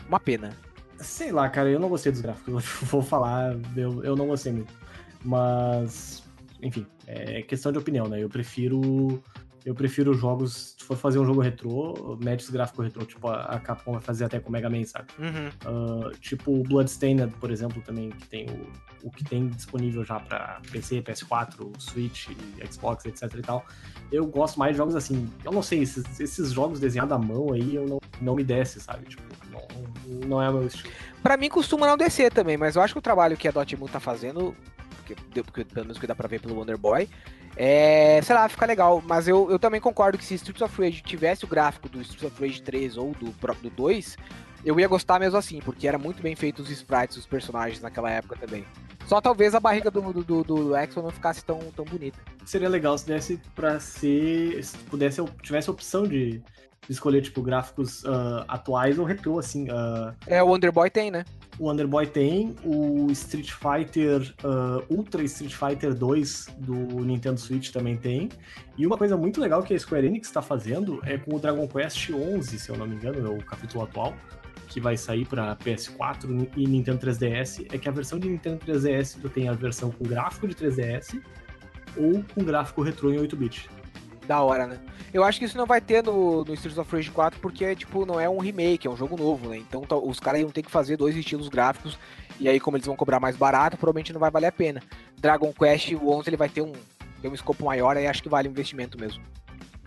[0.08, 0.56] Uma pena.
[0.96, 2.48] Sei lá, cara, eu não gostei dos gráficos,
[2.80, 4.72] eu vou falar, eu, eu não gostei muito.
[5.22, 6.22] Mas
[6.62, 8.22] enfim, é questão de opinião, né?
[8.22, 9.22] Eu prefiro.
[9.64, 10.74] Eu prefiro jogos.
[10.78, 14.24] Se for fazer um jogo retrô, mete os gráficos retrô, tipo a Capcom vai fazer
[14.24, 15.08] até com o Mega Man, sabe?
[15.18, 15.50] Uhum.
[15.64, 20.18] Ah, tipo o Bloodstained, por exemplo, também, que tem o, o que tem disponível já
[20.18, 22.28] pra PC, PS4, Switch,
[22.70, 23.64] Xbox, etc e tal.
[24.10, 25.28] Eu gosto mais de jogos assim.
[25.44, 28.80] Eu não sei, esses, esses jogos desenhados à mão aí, eu não, não me desce,
[28.80, 29.06] sabe?
[29.06, 30.92] Tipo, não, não é o meu estilo.
[31.22, 33.88] Pra mim costuma não descer também, mas eu acho que o trabalho que a Dotemu
[33.88, 34.56] tá fazendo,
[35.32, 37.08] deu- porque pelo menos que dá pra ver pelo Wonder Boy,
[37.56, 39.02] é, sei lá, fica legal.
[39.06, 42.24] Mas eu, eu também concordo que se Streets of Rage tivesse o gráfico do Streets
[42.32, 44.16] of Rage 3 ou do próprio do 2,
[44.64, 48.10] eu ia gostar mesmo assim, porque era muito bem feito os sprites dos personagens naquela
[48.10, 48.64] época também.
[49.06, 52.18] Só talvez a barriga do, do, do, do Axel não ficasse tão, tão bonita.
[52.44, 54.62] Seria legal se desse pra ser.
[54.62, 56.42] Se pudesse, tivesse a opção de, de
[56.88, 59.66] escolher, tipo, gráficos ah, atuais ou retrô, assim.
[59.70, 61.24] ah, É, o Wonder Boy tem, né?
[61.60, 67.70] O Wonder Boy tem, o Street Fighter, ah, Ultra Street Fighter 2 do Nintendo Switch
[67.70, 68.30] também tem.
[68.78, 71.68] E uma coisa muito legal que a Square Enix está fazendo é com o Dragon
[71.68, 74.16] Quest 11, se eu não me engano, é o capítulo atual,
[74.68, 79.20] que vai sair para PS4 e Nintendo 3DS, é que a versão de Nintendo 3DS
[79.20, 81.20] tu tem a versão com gráfico de 3DS
[81.94, 83.68] ou com gráfico retrô em 8-bit.
[84.30, 84.78] Da hora, né?
[85.12, 88.06] Eu acho que isso não vai ter no, no Streets of Rage 4 porque, tipo,
[88.06, 89.56] não é um remake, é um jogo novo, né?
[89.56, 91.98] Então os caras iam ter que fazer dois estilos gráficos
[92.38, 94.80] e aí, como eles vão cobrar mais barato, provavelmente não vai valer a pena.
[95.18, 96.70] Dragon Quest, o 11, ele vai ter um,
[97.20, 99.20] ter um escopo maior, aí acho que vale o investimento mesmo.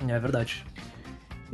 [0.10, 0.65] É verdade.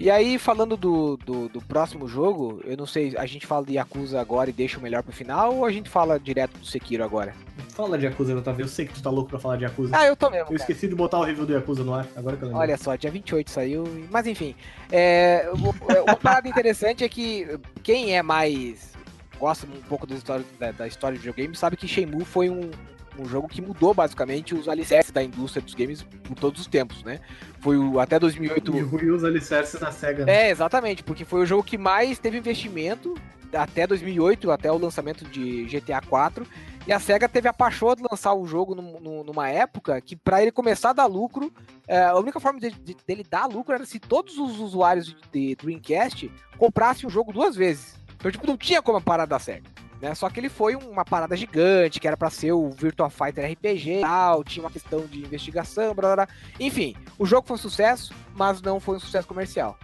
[0.01, 3.73] E aí, falando do, do, do próximo jogo, eu não sei, a gente fala de
[3.73, 7.03] Yakuza agora e deixa o melhor pro final ou a gente fala direto do Sekiro
[7.03, 7.35] agora?
[7.75, 8.63] Fala de Yakuza, Otávio.
[8.63, 9.93] Eu sei que tu tá louco pra falar de Yakuza.
[9.97, 10.43] Ah, eu tô mesmo.
[10.43, 10.55] eu cara.
[10.55, 12.67] esqueci de botar o review do Yakuza no ar, agora que eu lembrei.
[12.69, 14.55] Olha só, dia 28 saiu, mas enfim.
[14.89, 18.93] É, o- uma parada interessante é que quem é mais.
[19.37, 22.71] gosta um pouco da história, da, da história de videogame sabe que Shenmue foi um,
[23.19, 27.03] um jogo que mudou basicamente os alicerces da indústria dos games por todos os tempos,
[27.03, 27.19] né?
[27.59, 28.75] Foi o, até 2008.
[28.75, 30.25] E ruiu os alicerces da SEGA.
[30.25, 30.47] né?
[30.47, 33.13] É, exatamente, porque foi o jogo que mais teve investimento
[33.53, 36.45] até 2008, até o lançamento de GTA 4.
[36.87, 40.15] E a SEGA teve a paixão de lançar o jogo num- num- numa época que,
[40.15, 41.51] para ele começar a dar lucro,
[41.87, 45.15] é, a única forma de- de- dele dar lucro era se todos os usuários de,
[45.31, 47.95] de Dreamcast comprassem o jogo duas vezes.
[48.15, 49.69] Então, tipo, não tinha como parar da SEGA.
[50.01, 50.15] Né?
[50.15, 54.01] Só que ele foi uma parada gigante, que era pra ser o Virtua Fighter RPG
[54.01, 56.35] tal, tinha uma questão de investigação, blá, blá, blá.
[56.59, 59.77] Enfim, o jogo foi um sucesso, mas não foi um sucesso comercial.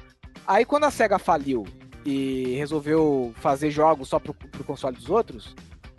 [0.47, 1.65] Aí quando a SEGA faliu
[2.05, 5.55] e resolveu fazer jogos só pro, pro console dos outros,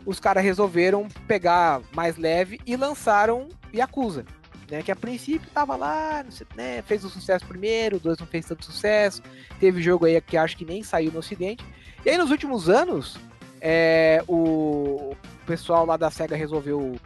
[0.06, 4.24] os caras resolveram pegar mais leve e lançaram Yakuza.
[4.68, 6.24] Né, que a princípio tava lá,
[6.56, 9.22] né, fez o sucesso primeiro, o dois não fez tanto sucesso,
[9.60, 11.64] teve jogo aí que acho que nem saiu no ocidente.
[12.04, 13.16] E aí nos últimos anos,
[13.60, 15.14] é, o
[15.46, 16.96] pessoal lá da SEGA resolveu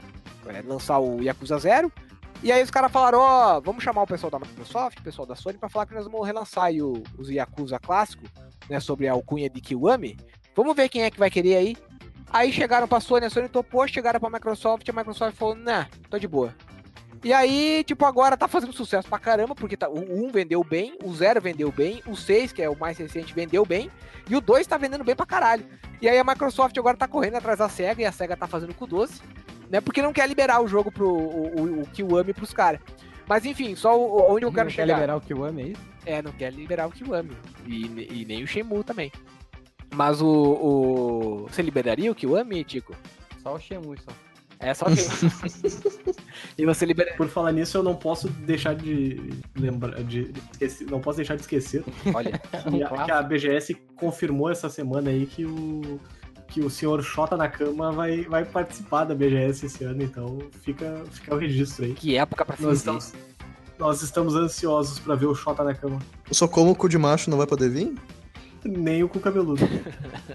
[0.46, 1.92] é, lançar o Yakuza Zero,
[2.42, 5.34] e aí os caras falaram, ó, vamos chamar o pessoal da Microsoft, o pessoal da
[5.34, 8.24] Sony, pra falar que nós vamos relançar o, os Yakuza clássico,
[8.68, 10.16] né, sobre a alcunha de Kiwami.
[10.56, 11.76] Vamos ver quem é que vai querer aí.
[12.32, 16.18] Aí chegaram pra Sony, a Sony topou, chegaram pra Microsoft, a Microsoft falou, nah, tô
[16.18, 16.54] de boa.
[17.22, 20.96] E aí, tipo, agora tá fazendo sucesso pra caramba, porque tá, o 1 vendeu bem,
[21.04, 23.90] o 0 vendeu bem, o 6, que é o mais recente, vendeu bem,
[24.28, 25.64] e o 2 tá vendendo bem pra caralho.
[26.00, 28.72] E aí a Microsoft agora tá correndo atrás da SEGA, e a SEGA tá fazendo
[28.72, 29.20] com o doce,
[29.68, 32.80] né, porque não quer liberar o jogo pro o, o, o Kiwami pros caras.
[33.28, 34.94] Mas enfim, só o- onde eu quero Não quer chegar.
[34.94, 35.83] liberar o Kiwami, é isso?
[36.06, 37.37] É, não quer liberar o Kiwami.
[37.66, 39.12] E, e nem o Shenmue também.
[39.94, 41.46] Mas o, o.
[41.48, 42.96] Você liberaria o Kiwami, Tico?
[43.42, 44.11] Só o Shenmue, só.
[44.61, 45.01] É só que.
[46.59, 47.14] e você libera.
[47.16, 51.35] Por falar nisso, eu não posso deixar de lembrar, de, de esquecer, não posso deixar
[51.35, 51.83] de esquecer
[52.14, 52.38] Olha.
[52.70, 55.99] que, a, que a BGS confirmou essa semana aí que o
[56.51, 61.05] que o senhor Xota na cama vai, vai participar da BGS esse ano, então fica,
[61.12, 61.94] fica o registro aí.
[61.94, 62.99] Que época pra Nós fazer.
[62.99, 63.12] estamos,
[63.79, 66.01] nós estamos ansiosos pra ver o Xota na cama.
[66.33, 67.94] Só como o cu de macho não vai poder vir?
[68.64, 69.62] Nem o cu cabeludo.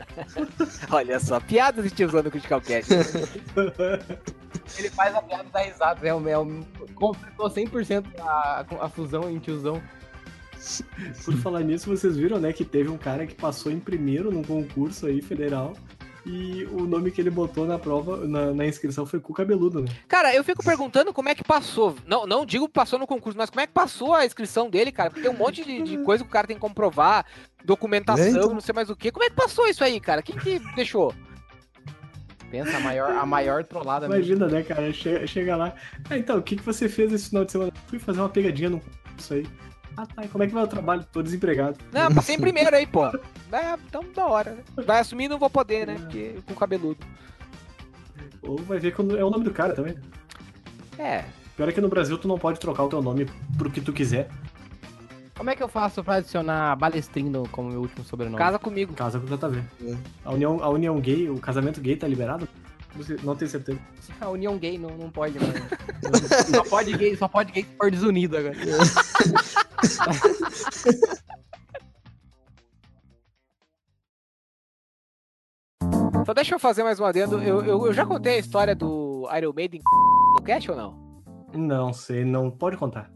[0.92, 2.92] Olha só, piadas de tiozão no Critical Cast.
[4.78, 6.48] Ele faz a piada da risada, é o Mel.
[6.96, 9.82] Completou 100% a, a fusão em tiozão.
[11.24, 14.44] Por falar nisso, vocês viram, né, que teve um cara que passou em primeiro num
[14.44, 15.74] concurso aí federal
[16.26, 19.88] e o nome que ele botou na prova, na, na inscrição foi cu cabeludo, né?
[20.08, 21.96] Cara, eu fico perguntando como é que passou.
[22.08, 25.10] Não, não digo passou no concurso, mas como é que passou a inscrição dele, cara?
[25.12, 27.26] Porque tem um monte de, de coisa que o cara tem que comprovar,
[27.64, 28.54] documentação, É, então.
[28.54, 29.12] não sei mais o quê.
[29.12, 30.22] Como é que passou isso aí, cara?
[30.24, 31.14] Quem que deixou?
[32.50, 34.24] Pensa, a maior, a maior trollada mesmo.
[34.34, 34.92] Imagina, né, cara?
[34.94, 35.74] Chega, chega lá.
[36.10, 37.72] Ah, então, o que, que você fez esse final de semana?
[37.88, 39.46] Fui fazer uma pegadinha no concurso aí.
[39.97, 40.23] Ah, tá.
[40.25, 41.05] E como é que vai o trabalho?
[41.12, 41.77] Tô desempregado.
[41.91, 43.05] Não, passei em primeiro aí, pô.
[43.51, 44.63] É, então da hora, né?
[44.86, 45.95] Vai assumir não vou poder, né?
[45.95, 46.97] Porque com cabeludo.
[48.41, 49.95] Ou vai ver quando é o nome do cara também.
[50.97, 51.23] É,
[51.55, 53.27] Pior é que no Brasil tu não pode trocar o teu nome
[53.58, 54.29] pro que tu quiser.
[55.38, 58.38] Como é que eu faço pra adicionar Balestrindo como meu último sobrenome?
[58.38, 58.93] Casa comigo.
[58.93, 59.63] Casa com o JV.
[59.84, 59.95] É.
[60.23, 62.47] A união, a união gay, o casamento gay tá liberado?
[63.23, 63.79] Não tenho certeza.
[64.21, 65.45] A união gay não, não pode, né?
[66.53, 68.55] só pode gay, só pode gay se for desunido agora.
[76.25, 77.39] Só deixa eu fazer mais um adendo.
[77.39, 79.81] Eu, eu, eu já contei a história do Iron Maiden
[80.36, 81.23] no cast ou não?
[81.53, 83.12] Não sei, não pode contar.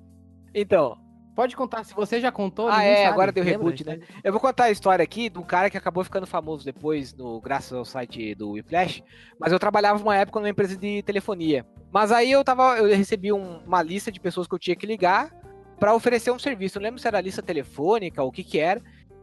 [0.53, 0.95] Então,
[1.39, 2.67] Pode contar, se você já contou.
[2.67, 4.01] Ah, é, sabe, agora deu reboot, né?
[4.21, 7.71] Eu vou contar a história aqui do cara que acabou ficando famoso depois, no, graças
[7.71, 9.01] ao site do Whiplash.
[9.39, 11.65] Mas eu trabalhava uma época numa empresa de telefonia.
[11.93, 14.85] Mas aí eu tava, eu recebi um- uma lista de pessoas que eu tinha que
[14.85, 15.33] ligar
[15.79, 16.77] pra oferecer um serviço.
[16.77, 18.81] Eu não lembro se era lista telefônica ou o que que era.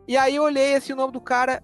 [0.08, 1.62] E aí eu olhei assim o nome do cara,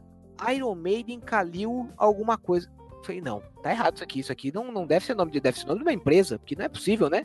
[0.55, 2.71] Iron Maiden Kalil alguma coisa.
[3.03, 4.21] Falei, não, tá errado isso aqui.
[4.21, 6.55] Isso aqui não, não deve ser nome de, deve ser nome de uma empresa, porque
[6.55, 7.25] não é possível, né?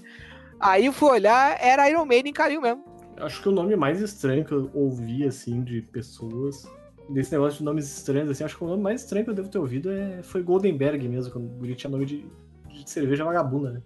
[0.62, 2.96] Aí eu fui olhar, era Iron Maiden Kalil mesmo.
[3.17, 6.69] Acho que o nome mais estranho que eu ouvi, assim, de pessoas.
[7.10, 9.49] Desse negócio de nomes estranhos, assim, acho que o nome mais estranho que eu devo
[9.49, 12.25] ter ouvido é, foi Goldenberg mesmo, quando o tinha nome de,
[12.69, 13.82] de cerveja vagabunda, né?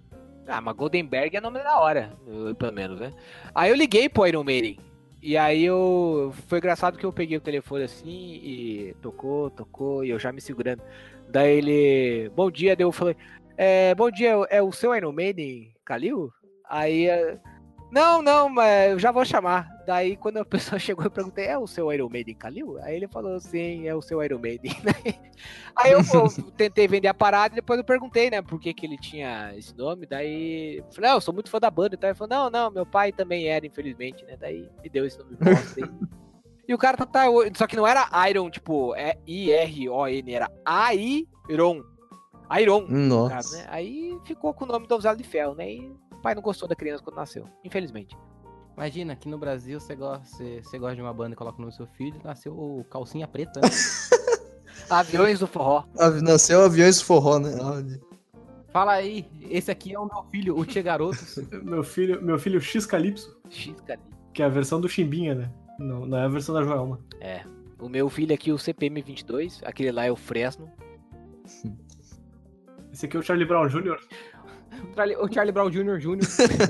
[0.47, 2.11] Ah, mas Goldenberg é nome da hora,
[2.57, 3.13] pelo menos, né?
[3.53, 4.79] Aí eu liguei pro Iron Maiden.
[5.21, 6.33] E aí eu.
[6.47, 10.41] Foi engraçado que eu peguei o telefone assim e tocou, tocou, e eu já me
[10.41, 10.81] segurando.
[11.29, 12.29] Daí ele.
[12.29, 13.15] Bom dia, daí eu falei.
[13.55, 16.33] É, bom dia, é o seu Iron Maiden, Kalil?
[16.67, 17.07] Aí.
[17.91, 19.67] Não, não, mas eu já vou chamar.
[19.85, 22.79] Daí quando a pessoa chegou eu perguntei, é o seu Iron Maiden, Kalil?
[22.81, 24.71] Aí ele falou, sim, é o seu Iron Maiden.
[25.75, 28.85] Aí eu pô, tentei vender a parada e depois eu perguntei, né, por que, que
[28.85, 30.05] ele tinha esse nome.
[30.05, 31.95] Daí, eu falei, não, eu sou muito fã da banda.
[31.95, 34.37] Então ele falou, não, não, meu pai também era, infelizmente, né?
[34.39, 35.81] Daí me deu esse nome bosta.
[36.67, 37.25] E o cara tá, tá.
[37.55, 41.83] Só que não era Iron, tipo, é I-R-O-N, era Airon.
[42.59, 43.57] Iron, Nossa.
[43.57, 43.65] né?
[43.69, 45.71] Aí ficou com o nome do Oswaldo de Ferro, né?
[45.71, 48.17] E pai não gostou da criança quando nasceu, infelizmente.
[48.75, 51.61] Imagina, aqui no Brasil você gosta, você, você gosta de uma banda e coloca o
[51.61, 53.59] nome do seu filho, nasceu o calcinha preta.
[53.59, 53.67] né?
[54.89, 55.83] Aviões do forró.
[56.21, 57.51] Nasceu aviões forró, né?
[58.71, 61.37] Fala aí, esse aqui é o meu filho, o Tia Garotos.
[61.63, 63.99] Meu filho, meu filho X Calypso, X, cara.
[64.33, 65.51] que é a versão do Chimbinha, né?
[65.77, 66.99] Não, não é a versão da Joelma.
[67.19, 67.43] É.
[67.79, 70.69] O meu filho aqui, o CPM22, aquele lá é o Fresno.
[72.93, 73.99] Esse aqui é o Charlie Brown Jr.
[75.19, 75.97] O Charlie- Brown Jr.
[75.97, 76.19] Jr.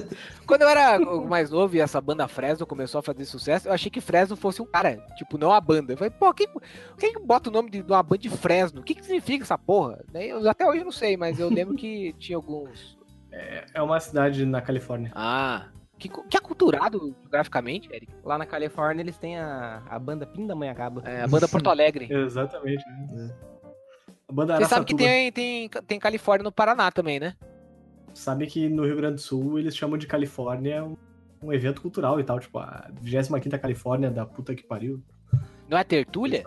[0.45, 3.89] Quando eu era mais novo e essa banda Fresno começou a fazer sucesso, eu achei
[3.89, 5.93] que Fresno fosse um cara, tipo, não a banda.
[5.93, 6.47] Eu falei, pô, quem,
[6.97, 8.81] quem que bota o nome de uma banda de Fresno?
[8.81, 10.03] O que, que significa essa porra?
[10.13, 12.97] Eu- até hoje eu não sei, mas eu lembro que tinha alguns.
[13.73, 15.11] É uma cidade na Califórnia.
[15.15, 18.11] Ah, que, que aculturado geograficamente, Eric.
[18.25, 21.01] Lá na Califórnia eles têm a, a banda Pindamonhangaba.
[21.05, 22.07] É, a banda Porto Alegre.
[22.11, 22.83] Exatamente.
[24.27, 27.35] A banda Você sabe que tem, tem, tem Califórnia no Paraná também, né?
[28.13, 30.95] Sabe que no Rio Grande do Sul eles chamam de Califórnia um,
[31.43, 35.01] um evento cultural e tal, tipo a 25ª Califórnia da puta que pariu.
[35.69, 36.43] Não é Tertúlia?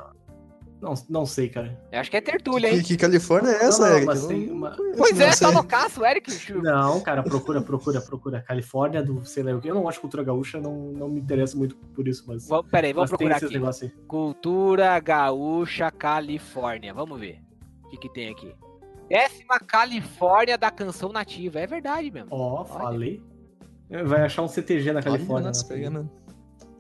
[0.85, 1.81] Não, não sei, cara.
[1.91, 2.83] Eu acho que é Tertúlia, Que, hein?
[2.83, 4.51] que Califórnia é essa, Não, não, Eric?
[4.51, 6.53] uma- Pois não é, tá loucaço, Eric.
[6.53, 8.43] Não, cara, procura, procura, procura.
[8.43, 9.69] Califórnia do sei lá o que.
[9.69, 12.47] Eu não de cultura gaúcha, não, não me interesso muito por isso, mas.
[12.47, 13.91] Vamos, peraí, vamos procurar aqui.
[14.07, 16.93] Cultura Gaúcha Califórnia.
[16.93, 17.41] Vamos ver.
[17.85, 18.53] O que, que tem aqui?
[19.09, 21.61] Décima Califórnia da canção nativa.
[21.61, 22.29] É verdade mesmo.
[22.31, 23.23] Ó, falei.
[24.05, 25.49] Vai achar um CTG na Olha, Califórnia.
[25.49, 25.75] nossa, né?
[25.75, 26.11] pegando.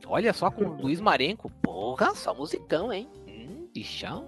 [0.06, 1.50] Olha só com o Luiz Marenco.
[1.62, 3.08] Porra, só musicão, hein?
[3.28, 4.26] Hum, bichão.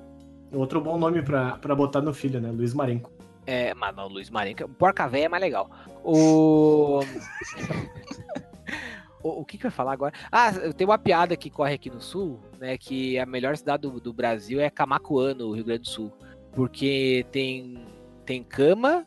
[0.52, 2.50] Outro bom nome pra, pra botar no filho, né?
[2.50, 3.11] Luiz Marenco.
[3.46, 4.68] É, mas não, Luiz Marenco.
[4.68, 5.70] Porca Véia é mais legal.
[6.04, 7.00] O.
[9.22, 10.12] o, o que, que eu ia falar agora?
[10.30, 12.78] Ah, eu tenho uma piada que corre aqui no sul, né?
[12.78, 16.12] Que a melhor cidade do, do Brasil é Camacuã, no Rio Grande do Sul.
[16.52, 17.86] Porque tem,
[18.26, 19.04] tem cama.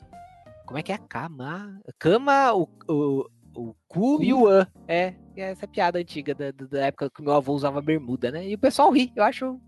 [0.65, 0.97] Como é que é?
[0.97, 1.79] Cama.
[1.99, 4.65] Cama, o, o, o cu e o an.
[4.88, 8.47] É, essa é a piada antiga da, da- época que meu avô usava bermuda, né?
[8.47, 9.60] E o pessoal ri, eu acho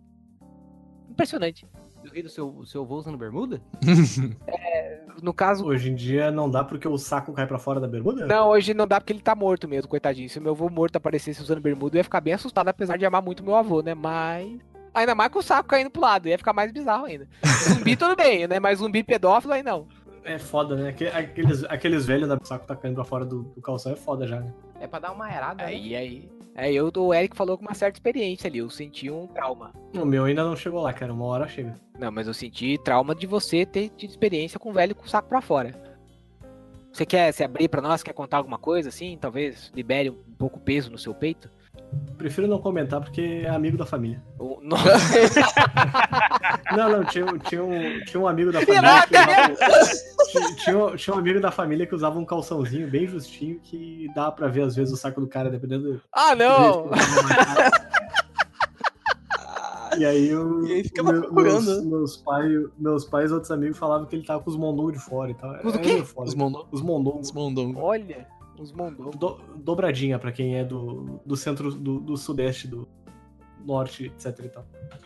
[1.09, 1.67] impressionante.
[2.03, 3.61] Do rei do seu, seu avô usando bermuda?
[5.21, 8.25] No caso, Hoje em dia não dá porque o saco cai pra fora da bermuda?
[8.25, 10.29] Não, hoje não dá porque ele tá morto mesmo, coitadinho.
[10.29, 13.21] Se meu avô morto aparecesse usando bermuda, eu ia ficar bem assustado, apesar de amar
[13.21, 13.93] muito meu avô, né?
[13.93, 14.57] Mas.
[14.93, 17.27] Ainda mais com o saco caindo pro lado, ia ficar mais bizarro ainda.
[17.69, 18.60] Zumbi tudo bem, né?
[18.60, 19.88] Mas zumbi pedófilo aí não.
[20.23, 20.89] É foda, né?
[20.89, 24.27] Aque- Aqueles, aqueles velhos da saco tá caindo pra fora do, do calção é foda
[24.27, 24.54] já, né?
[24.80, 25.69] É pra dar uma errada, né?
[25.69, 26.30] Aí, aí.
[26.54, 29.71] Aí eu, o Eric falou com uma certa experiência ali, eu senti um trauma.
[29.95, 31.13] O meu ainda não chegou lá, cara.
[31.13, 31.75] Uma hora chega.
[31.97, 35.10] Não, mas eu senti trauma de você ter tido experiência com o velho com o
[35.10, 35.73] saco pra fora.
[36.91, 38.04] Você quer se abrir pra nós?
[38.04, 39.17] Quer contar alguma coisa assim?
[39.19, 41.49] Talvez libere um pouco peso no seu peito?
[42.17, 44.21] Prefiro não comentar porque é amigo da família.
[44.38, 44.77] Ou- Não.
[46.89, 49.55] Não, tinha, tinha, um, tinha um amigo da família que usava,
[50.62, 54.47] Tinha, tinha, um amigo da família que usava um calçãozinho bem justinho que dava pra
[54.47, 56.88] ver às vezes o saco do cara, dependendo do Ah, não!
[56.88, 57.91] marcado.
[59.97, 63.77] E aí, eu, E aí ficava meu- meus, meus, pai, meus pais e outros amigos
[63.77, 65.51] falavam que ele tava com os mondongos de fora e tal.
[65.65, 66.03] Os o Era quê?
[66.15, 66.67] Os mondongos.
[66.71, 67.77] Os mondongos.
[67.77, 68.25] Olha,
[68.62, 69.15] os mondongos.
[69.15, 72.88] Do- dobradinha pra quem é do, do centro, do, do sudeste, do
[73.65, 74.65] norte, etc e tal.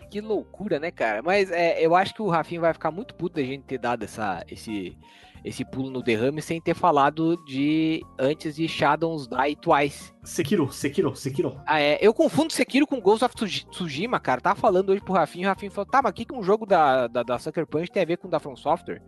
[0.10, 1.22] Que loucura, né, cara?
[1.22, 4.04] Mas é, eu acho que o Rafinha vai ficar muito puto da gente ter dado
[4.04, 4.98] essa, esse,
[5.44, 10.14] esse pulo no derrame sem ter falado de antes de Shadows Die Twice.
[10.24, 11.60] Sekiro, Sekiro, Sekiro.
[11.66, 14.40] Ah, é, eu confundo Sekiro com Ghost of Tsushima, cara.
[14.40, 16.44] Tava falando hoje pro Rafinha e o Rafinha falou: tá, mas o que, que um
[16.44, 19.02] jogo da, da, da Sucker Punch tem a ver com o da From Software?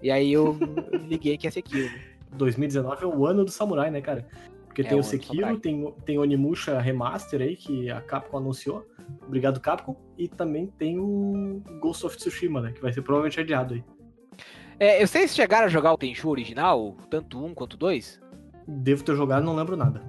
[0.00, 1.86] E aí eu me liguei que é Sekiro.
[1.92, 2.15] né?
[2.32, 4.26] 2019 é o ano do samurai, né, cara?
[4.66, 8.86] Porque É tem o Sekiro, tem, tem o Onimusha Remaster aí, que a Capcom anunciou.
[9.26, 9.96] Obrigado, Capcom.
[10.18, 12.72] E também tem o Ghost of Tsushima, né?
[12.72, 13.84] Que vai ser provavelmente adiado aí.
[14.78, 18.20] É, vocês chegaram a jogar o Tenchu original, tanto um quanto dois?
[18.68, 20.02] Devo ter jogado, não lembro nada.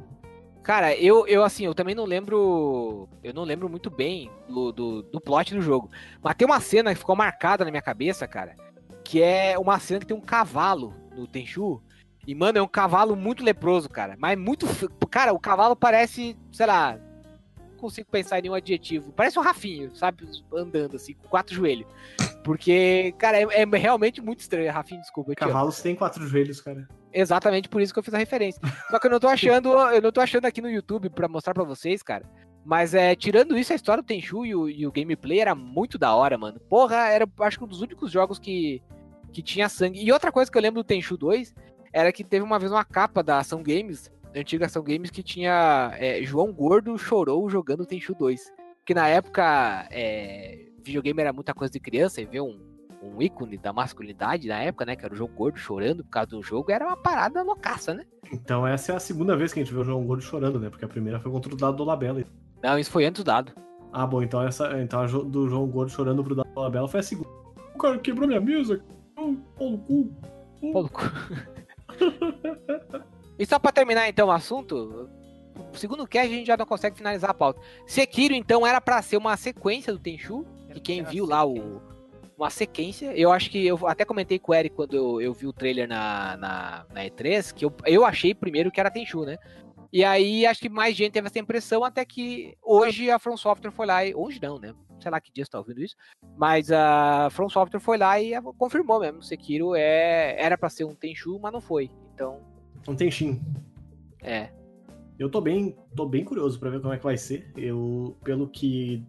[0.68, 3.08] Cara, eu, eu assim, eu também não lembro.
[3.24, 5.90] Eu não lembro muito bem do, do, do plot do jogo.
[6.22, 8.54] Mas tem uma cena que ficou marcada na minha cabeça, cara.
[9.02, 11.82] Que é uma cena que tem um cavalo no Tenchu.
[12.28, 14.16] E, mano, é um cavalo muito leproso, cara.
[14.20, 14.68] Mas muito.
[14.68, 17.00] fe- Cara, o cavalo parece, sei lá.
[17.72, 19.14] Não consigo pensar em nenhum adjetivo.
[19.14, 20.28] Parece um Rafinho, sabe?
[20.54, 21.88] Andando assim, com quatro joelhos.
[22.44, 24.72] Porque, cara, é, é realmente muito estranho.
[24.72, 25.34] Rafinho, desculpa.
[25.36, 26.88] Cavalos têm quatro joelhos, cara.
[27.14, 28.62] Exatamente por isso que eu fiz a referência.
[28.92, 31.54] Só que eu não tô achando, eu não tô achando aqui no YouTube pra mostrar
[31.54, 32.26] pra vocês, cara.
[32.66, 35.98] Mas é, tirando isso, a história do Tenchu e o, e o gameplay era muito
[35.98, 36.60] da hora, mano.
[36.70, 38.82] Porra, era acho que um dos únicos jogos que,
[39.32, 40.04] que tinha sangue.
[40.04, 41.56] E outra coisa que eu lembro do Tenchu 2
[41.98, 45.24] era que teve uma vez uma capa da Ação Games, da antiga Ação Games, que
[45.24, 48.54] tinha é, João Gordo chorou jogando Tenchu 2.
[48.86, 52.60] Que na época, é, videogame era muita coisa de criança, e ver um,
[53.02, 54.96] um ícone da masculinidade na época, né?
[54.96, 58.06] Que era o João Gordo chorando por causa do jogo, era uma parada loucaça, né?
[58.32, 60.70] Então essa é a segunda vez que a gente vê o João Gordo chorando, né?
[60.70, 62.24] Porque a primeira foi contra o Dado Dolabella.
[62.62, 63.54] Não, isso foi antes do dado.
[63.92, 67.04] Ah, bom, então essa então a do João Gordo chorando pro Dado Dolabella foi a
[67.04, 67.30] segunda.
[67.74, 68.84] O cara quebrou minha mesa.
[69.16, 69.32] Pau
[69.72, 70.14] no cu.
[70.72, 71.02] Pô, no cu.
[73.38, 75.10] e só pra terminar então o assunto,
[75.74, 77.62] segundo o que a gente já não consegue finalizar a pauta.
[77.86, 81.82] Sekiro então era pra ser uma sequência do Tenchu, que quem viu lá o
[82.38, 85.48] uma sequência, eu acho que eu até comentei com o Eric quando eu, eu vi
[85.48, 89.38] o trailer na, na, na E3, que eu, eu achei primeiro que era Tenchu, né?
[89.92, 93.72] E aí acho que mais gente teve essa impressão até que hoje a From Software
[93.72, 94.74] foi lá e hoje não, né?
[95.00, 95.96] Sei lá que dia você tá ouvindo isso,
[96.38, 100.96] mas a From Software foi lá e confirmou mesmo, Sekiro é era pra ser um
[100.96, 101.90] Tenchu, mas não foi.
[102.14, 102.40] Então,
[102.88, 103.40] Não tem Shin.
[104.24, 104.50] é,
[105.20, 107.52] Eu tô bem, tô bem curioso pra ver como é que vai ser.
[107.56, 109.04] Eu, pelo que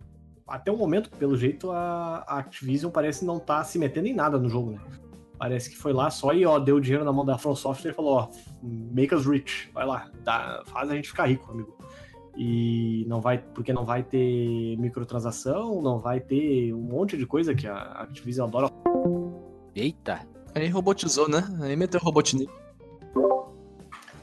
[0.46, 4.38] até o momento, pelo jeito a a Activision parece não tá se metendo em nada
[4.38, 4.81] no jogo, né?
[5.38, 7.94] Parece que foi lá só e ó, deu dinheiro na mão da From Software e
[7.94, 8.29] falou, ó,
[8.62, 11.79] make us rich, vai lá, dá, faz a gente ficar rico, amigo.
[12.40, 17.53] E não vai, porque não vai ter microtransação, não vai ter um monte de coisa
[17.53, 18.70] que a Activision adora.
[19.74, 20.24] eita.
[20.55, 21.42] Aí robotizou, né?
[21.61, 22.48] Aí meteu Robotnik.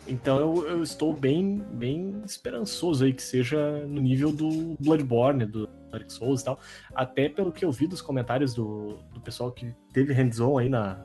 [0.08, 5.68] Então eu, eu estou bem, bem esperançoso aí que seja no nível do Bloodborne, do
[5.92, 6.60] Dark Souls e tal.
[6.94, 11.04] Até pelo que eu vi dos comentários do, do pessoal que teve hands-on aí na,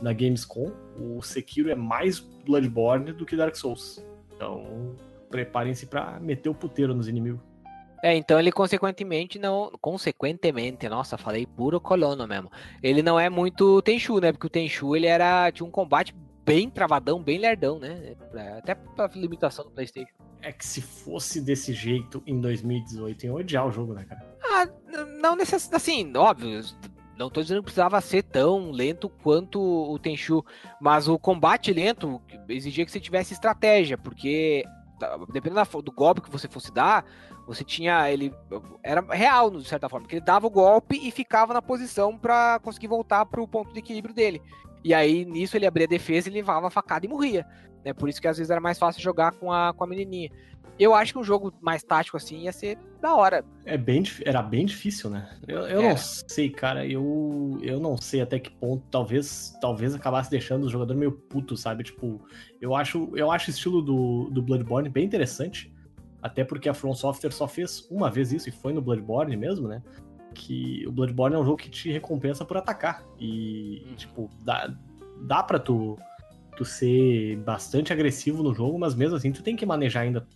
[0.00, 4.02] na Gamescom, o Sekiro é mais Bloodborne do que Dark Souls.
[4.34, 4.94] Então
[5.30, 7.40] preparem-se pra meter o puteiro nos inimigos.
[8.02, 9.72] É, então ele consequentemente não.
[9.80, 12.50] Consequentemente, nossa, falei puro colono mesmo.
[12.82, 14.32] Ele não é muito Tenchu, né?
[14.32, 15.50] Porque o Tenchu ele era.
[15.50, 18.14] Tinha um combate bem travadão, bem lerdão, né?
[18.58, 20.12] Até pra limitação do Playstation.
[20.42, 24.24] É que se fosse desse jeito em 2018, ia odiar o jogo, né, cara?
[24.44, 24.68] Ah,
[25.20, 25.74] não necessariamente.
[25.74, 26.62] Assim, óbvio.
[27.18, 30.44] Não tô dizendo que precisava ser tão lento quanto o Tenchu,
[30.78, 34.64] mas o combate lento exigia que você tivesse estratégia, porque
[35.32, 37.04] dependendo do golpe que você fosse dar,
[37.46, 38.32] você tinha ele
[38.82, 42.58] era real de certa forma, porque ele dava o golpe e ficava na posição pra
[42.62, 44.42] conseguir voltar pro ponto de equilíbrio dele.
[44.82, 47.46] E aí nisso ele abria a defesa e levava a facada e morria,
[47.84, 47.92] né?
[47.92, 50.30] Por isso que às vezes era mais fácil jogar com a com a menininha.
[50.78, 53.44] Eu acho que um jogo mais tático assim ia ser da hora.
[53.64, 55.28] É bem, era bem difícil, né?
[55.46, 56.86] Eu, eu não sei, cara.
[56.86, 61.56] Eu, eu não sei até que ponto talvez talvez acabasse deixando o jogador meio puto,
[61.56, 61.84] sabe?
[61.84, 62.20] Tipo,
[62.60, 65.72] eu acho eu acho o estilo do, do Bloodborne bem interessante.
[66.22, 69.68] Até porque a From Software só fez uma vez isso, e foi no Bloodborne mesmo,
[69.68, 69.82] né?
[70.34, 73.04] Que o Bloodborne é um jogo que te recompensa por atacar.
[73.18, 73.94] E, Uhum.
[73.94, 74.74] tipo, dá,
[75.22, 75.96] dá pra tu,
[76.56, 80.26] tu ser bastante agressivo no jogo, mas mesmo assim tu tem que manejar ainda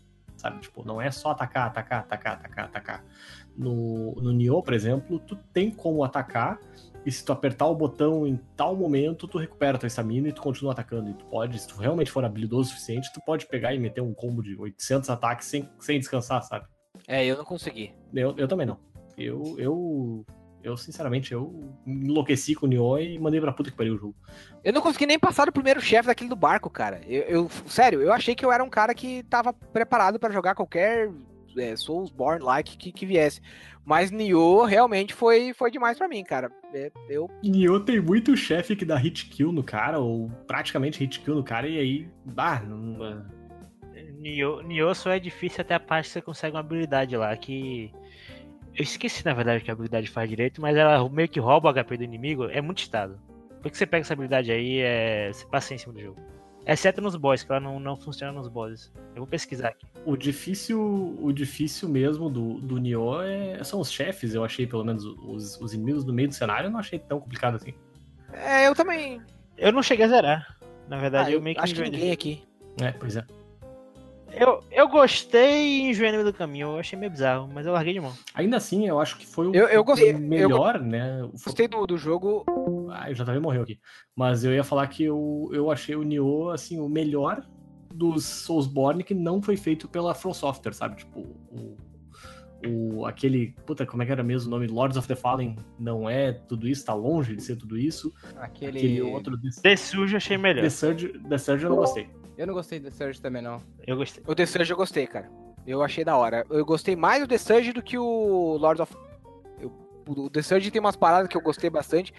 [0.40, 0.60] sabe?
[0.60, 3.04] Tipo, não é só atacar, atacar, atacar, atacar, atacar.
[3.56, 6.58] No, no Nioh, por exemplo, tu tem como atacar
[7.04, 10.42] e se tu apertar o botão em tal momento, tu recupera tua estamina e tu
[10.42, 11.10] continua atacando.
[11.10, 14.00] E tu pode, se tu realmente for habilidoso o suficiente, tu pode pegar e meter
[14.00, 16.66] um combo de 800 ataques sem, sem descansar, sabe?
[17.06, 17.94] É, eu não consegui.
[18.12, 18.78] Eu, eu também não.
[19.16, 20.26] Eu, eu,
[20.62, 24.14] eu, sinceramente, eu enlouqueci com o Nioh e mandei pra puta que pariu o jogo.
[24.62, 27.00] Eu não consegui nem passar do primeiro chefe daquele do barco, cara.
[27.06, 30.54] Eu, eu- sério, eu achei que eu era um cara que tava preparado pra jogar
[30.54, 31.10] qualquer
[31.56, 33.40] é, Soulsborne-like que, que viesse.
[33.84, 36.50] Mas Nioh realmente foi, foi demais pra mim, cara.
[36.72, 41.20] É, eu Nioh tem muito chefe que dá hit kill no cara, ou praticamente hit
[41.20, 42.08] kill no cara, e aí.
[42.24, 43.24] Bah, não,
[44.20, 47.90] Nioh, Nioh só é difícil até a parte que você consegue uma habilidade lá que.
[48.80, 51.74] Eu esqueci, na verdade, que a habilidade faz direito, mas ela meio que rouba o
[51.74, 52.44] HP do inimigo.
[52.44, 53.20] É muito estado.
[53.60, 55.30] Porque você pega essa habilidade aí, é...
[55.30, 56.18] você passa em cima do jogo.
[56.66, 58.90] Exceto nos boss, que ela não, não funciona nos bosses.
[59.10, 59.86] Eu vou pesquisar aqui.
[60.06, 60.80] O difícil,
[61.20, 65.60] o difícil mesmo do, do Nioh é, são os chefes, eu achei, pelo menos, os,
[65.60, 67.74] os inimigos no meio do cenário, eu não achei tão complicado assim.
[68.32, 69.20] É, eu também.
[69.58, 70.58] Eu não cheguei a zerar.
[70.88, 72.42] Na verdade, Ah, eu meio que acho que ninguém aqui.
[72.80, 73.26] É, pois é.
[74.32, 76.68] Eu, eu gostei e enjoei no meio do caminho.
[76.68, 78.12] Eu achei meio bizarro, mas eu larguei de mão.
[78.34, 81.20] Ainda assim, eu acho que foi o Eu- eu gostei- eu melhor, né?
[81.36, 82.44] Foi- Gostei do, do jogo.
[82.92, 83.78] Ah, o JV morreu aqui.
[84.16, 87.42] Mas eu ia falar que eu, eu achei o Nioh, assim, o melhor
[87.92, 90.96] dos Soulsborne que não foi feito pela From Software, sabe?
[90.96, 91.76] Tipo, o,
[92.66, 93.54] o, aquele...
[93.66, 94.66] Puta, como é que era mesmo o nome?
[94.68, 98.12] Lords of the Fallen não é tudo isso, tá longe de ser tudo isso.
[98.36, 98.78] Aquele.
[98.78, 99.36] Aquele outro...
[99.40, 100.62] The, The Surge eu achei melhor.
[100.62, 102.08] The Surge, The Surge eu não gostei.
[102.40, 103.62] Eu não gostei do Surge também, não.
[103.86, 104.24] Eu gostei.
[104.26, 105.30] O The Surge eu gostei, cara.
[105.66, 106.42] Eu achei da hora.
[106.48, 108.96] Eu gostei mais do The Surge do que o Lords of.
[109.60, 109.70] Eu-
[110.08, 112.14] o The Surge tem umas paradas que eu gostei bastante,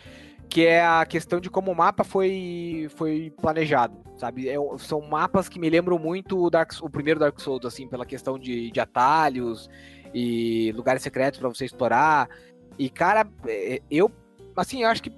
[0.47, 4.47] que é a questão de como o mapa foi, foi planejado, sabe?
[4.47, 8.05] É são mapas que me lembram muito o, Dark, o primeiro Dark Souls, assim, pela
[8.05, 9.67] questão de, de atalhos
[10.13, 12.29] e lugares secretos pra você explorar.
[12.77, 14.11] E, cara, é, eu,
[14.55, 15.11] assim, eu acho que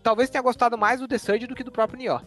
[0.00, 2.22] talvez tenha gostado mais do The Surge do que do próprio Nioh.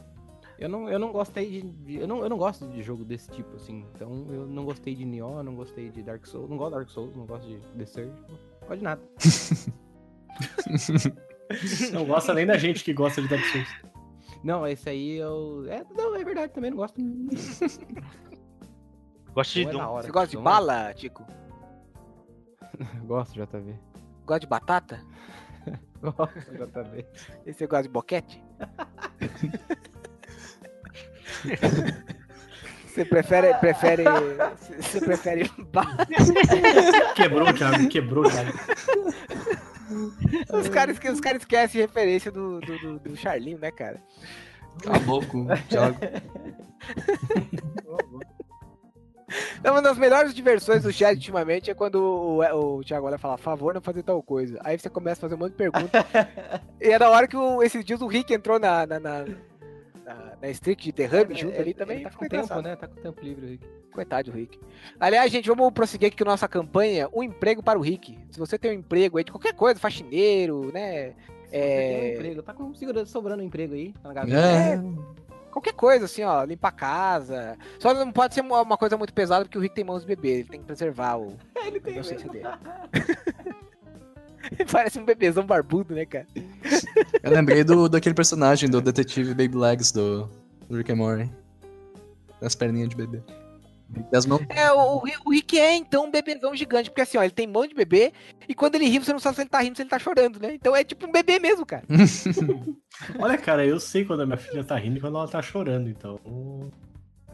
[0.61, 3.55] Eu não, eu não gostei de, eu, não, eu não gosto de jogo desse tipo,
[3.55, 3.83] assim.
[3.95, 6.47] Então eu não gostei de Nioh, não gostei de Dark Souls.
[6.47, 8.11] Não gosto de Dark Souls, não gosto de The Surge.
[8.61, 9.01] Não gosto de nada.
[11.91, 13.67] Não gosta nem da gente que gosta de Dark Souls.
[14.43, 15.65] Não, esse aí eu.
[15.67, 16.95] É, não, é verdade também, não gosto.
[19.33, 19.89] Gosto de Não é Doom.
[19.89, 20.03] hora.
[20.05, 21.25] Você gosta de Então, bala, Tico?
[23.05, 23.75] Gosto, JV.
[24.25, 25.05] Gosta de batata?
[26.01, 27.05] Gosto, JV.
[27.45, 28.41] E você gosta de boquete?
[32.85, 34.03] Você prefere, prefere,
[34.77, 35.95] você prefere ba-
[37.15, 38.51] Quebrou o Thiago, quebrou o Thiago.
[40.53, 43.97] os caras que os caras esquecem referência do, do, do, do Charlinho, né, cara?
[44.85, 45.97] Acabou com o Thiago.
[49.59, 53.19] Então, uma das melhores diversões do chat ultimamente é quando o, o Thiago olha e
[53.19, 54.59] fala, favor, não fazer tal coisa.
[54.65, 56.03] Aí você começa a fazer um monte de perguntas.
[56.81, 59.25] e é da hora que o, esses dias o Rick entrou na, na, na,
[60.05, 61.97] na, na streak de derrame junto ali também.
[61.97, 62.63] Ele tá com ficou tempo, engraçado.
[62.63, 62.75] né?
[62.75, 63.67] Tá com tempo livre, Rick.
[63.91, 64.59] Coitado do Rick.
[64.99, 68.17] Aliás, gente, vamos prosseguir aqui com nossa campanha, um emprego para o Rick.
[68.29, 71.09] Se você tem um emprego aí de qualquer coisa, faxineiro, né?
[71.11, 73.91] Se você tem um É, emprego, tá com segurando, sobrando emprego aí.
[74.01, 74.37] Tá na gaveta.
[74.37, 74.81] É,
[75.51, 77.57] qualquer coisa, assim, ó, limpar a casa.
[77.79, 80.29] Só não pode ser uma coisa muito pesada, porque o Rick tem mãos de bebê,
[80.39, 81.35] ele tem que preservar o.
[81.65, 82.49] Ele tem inocência mesmo.
[82.49, 82.55] dele.
[84.71, 86.27] Parece um bebezão barbudo, né, cara?
[87.23, 90.29] eu lembrei do, daquele personagem do detetive Baby Legs do,
[90.69, 91.31] do Rick and Morty.
[92.39, 93.21] Das perninhas de bebê.
[94.11, 94.41] E as mãos.
[94.49, 97.31] É, o, o Ri- o Rick é, então, um bebezão gigante, porque assim, ó, ele
[97.31, 98.13] tem mão de bebê,
[98.47, 100.39] e quando ele ri, você não sabe se ele tá rindo, se ele tá chorando,
[100.39, 100.53] né?
[100.55, 101.83] Então é tipo um bebê mesmo, cara.
[103.19, 105.89] Olha, cara, eu sei quando a minha filha tá rindo e quando ela tá chorando,
[105.89, 106.19] então.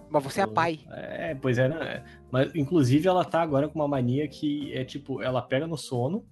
[0.09, 0.79] Mas você é pai.
[0.91, 2.03] É, pois é, né?
[2.31, 6.25] Mas, inclusive, ela tá agora com uma mania que é tipo, ela pega no sono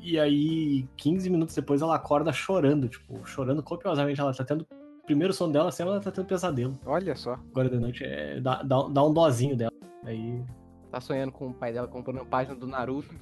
[0.00, 4.20] e aí 15 minutos depois ela acorda chorando, tipo, chorando copiosamente.
[4.20, 4.66] Ela tá tendo.
[5.04, 6.78] Primeiro sono dela, sempre ela tá tendo pesadelo.
[6.84, 7.32] Olha só.
[7.32, 9.72] Agora de noite é, dá, dá, dá um dozinho dela.
[10.04, 10.42] Aí.
[10.90, 13.14] Tá sonhando com o pai dela comprando a página do Naruto.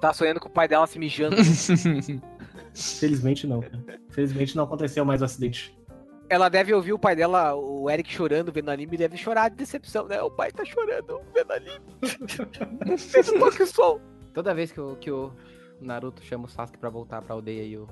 [0.00, 1.36] Tá sonhando com o pai dela se mijando.
[2.74, 3.60] Felizmente não.
[3.60, 4.00] cara.
[4.10, 5.76] Felizmente não aconteceu mais o acidente.
[6.28, 9.56] Ela deve ouvir o pai dela, o Eric, chorando vendo anime, e deve chorar de
[9.56, 10.20] decepção, né?
[10.22, 12.98] O pai tá chorando vendo anime.
[12.98, 14.00] Fez um pouco som.
[14.32, 15.32] Toda vez que o, que o
[15.84, 17.86] Naruto chama o Sasuke pra voltar pra aldeia e o...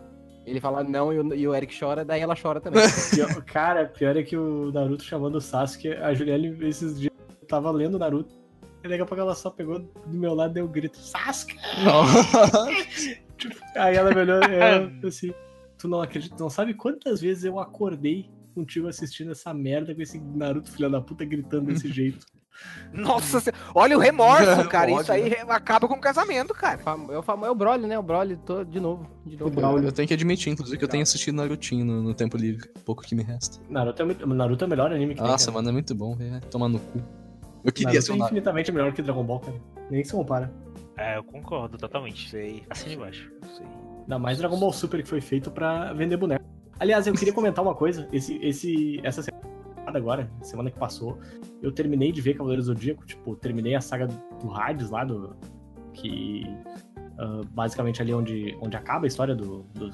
[0.46, 2.82] ele fala não e o, e o Eric chora, daí ela chora também.
[3.14, 7.12] Pior- cara, pior é que o Naruto chamando o Sasuke, a Juliane esses dias
[7.48, 8.40] tava lendo Naruto.
[8.84, 11.56] E daqui a pouco ela só pegou do meu lado e deu um grito, Sasuke!
[13.76, 15.32] Aí ela me olhou e eu, assim,
[15.78, 20.18] tu não acredita, não sabe quantas vezes eu acordei contigo assistindo essa merda com esse
[20.20, 22.26] Naruto filho da puta gritando desse jeito.
[22.92, 24.90] Nossa, olha o remorso, cara.
[24.90, 26.78] Ódio, Isso aí re- acaba com o casamento, cara.
[27.10, 27.98] É o, famo- é o Broly, né?
[27.98, 29.06] O Broly todo de novo.
[29.24, 29.50] De novo.
[29.50, 29.88] Braulio.
[29.88, 32.68] Eu tenho que admitir, inclusive, que eu tenho assistido Narutinho no, no tempo livre.
[32.84, 33.58] Pouco que me resta.
[33.68, 35.46] Naruto é, muito- Naruto é o melhor anime que Nossa, tem.
[35.46, 35.54] cara.
[35.56, 36.40] mano, é muito bom, velho.
[36.50, 37.02] Tomar no cu.
[37.64, 39.56] Eu queria Naruto ser é infinitamente melhor que Dragon Ball, cara.
[39.90, 40.52] Nem se compara.
[40.96, 42.28] É, eu concordo totalmente.
[42.28, 42.62] Sei.
[42.68, 43.30] Assina embaixo.
[43.56, 43.66] sei.
[44.02, 46.44] Ainda mais Dragon Ball Super que foi feito pra vender boneco.
[46.78, 48.08] Aliás, eu queria comentar uma coisa.
[48.12, 49.22] Esse, esse, essa
[49.92, 51.18] semana agora, semana que passou,
[51.60, 53.04] eu terminei de ver Cavaleiros do Zodíaco.
[53.04, 55.36] Tipo, terminei a saga do Hades lá, do,
[55.92, 56.46] que
[57.18, 59.90] ah, basicamente ali onde, onde acaba a história do, do,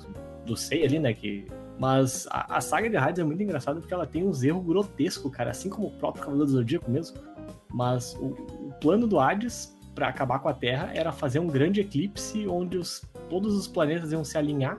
[0.46, 1.12] do Sei ali, né?
[1.12, 1.46] Que,
[1.78, 5.30] mas a, a saga de Hades é muito engraçada porque ela tem uns erros grotescos,
[5.32, 5.50] cara.
[5.50, 7.18] Assim como o próprio Cavaleiro do Zodíaco mesmo.
[7.72, 8.26] Mas o,
[8.68, 12.78] o plano do Hades pra acabar com a Terra era fazer um grande eclipse onde
[12.78, 14.78] os, todos os planetas iam se alinhar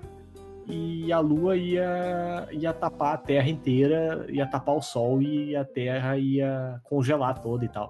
[0.69, 5.65] e a Lua ia, ia tapar a Terra inteira, ia tapar o Sol e a
[5.65, 7.89] Terra ia congelar toda e tal.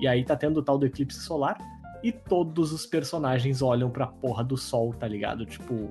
[0.00, 1.56] E aí tá tendo o tal do eclipse solar
[2.02, 5.46] e todos os personagens olham pra porra do Sol, tá ligado?
[5.46, 5.88] Tipo,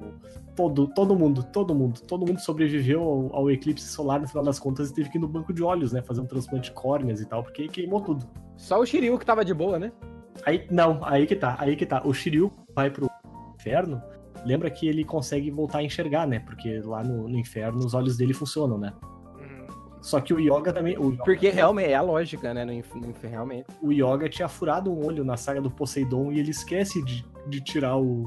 [0.55, 4.59] todo, todo mundo, todo mundo, todo mundo sobreviveu ao, ao eclipse solar no final das
[4.59, 6.01] contas e teve que ir no banco de olhos, né?
[6.01, 8.25] Fazer um transplante de córneas e tal, porque queimou tudo.
[8.57, 9.91] Só o Shiryu que tava de boa, né?
[10.45, 12.01] Aí, não, aí que tá, aí que tá.
[12.05, 13.09] O Shiryu vai pro
[13.55, 14.01] inferno,
[14.45, 16.39] lembra que ele consegue voltar a enxergar, né?
[16.39, 18.93] Porque lá no, no inferno os olhos dele funcionam, né?
[19.39, 19.67] Uhum.
[20.01, 20.97] Só que o Yoga também.
[20.97, 22.63] O Yoga, Porque realmente é a lógica, né?
[22.63, 23.65] No, no realmente.
[23.81, 27.59] o Yoga tinha furado um olho na saga do Poseidon e ele esquece de, de
[27.61, 28.23] tirar o,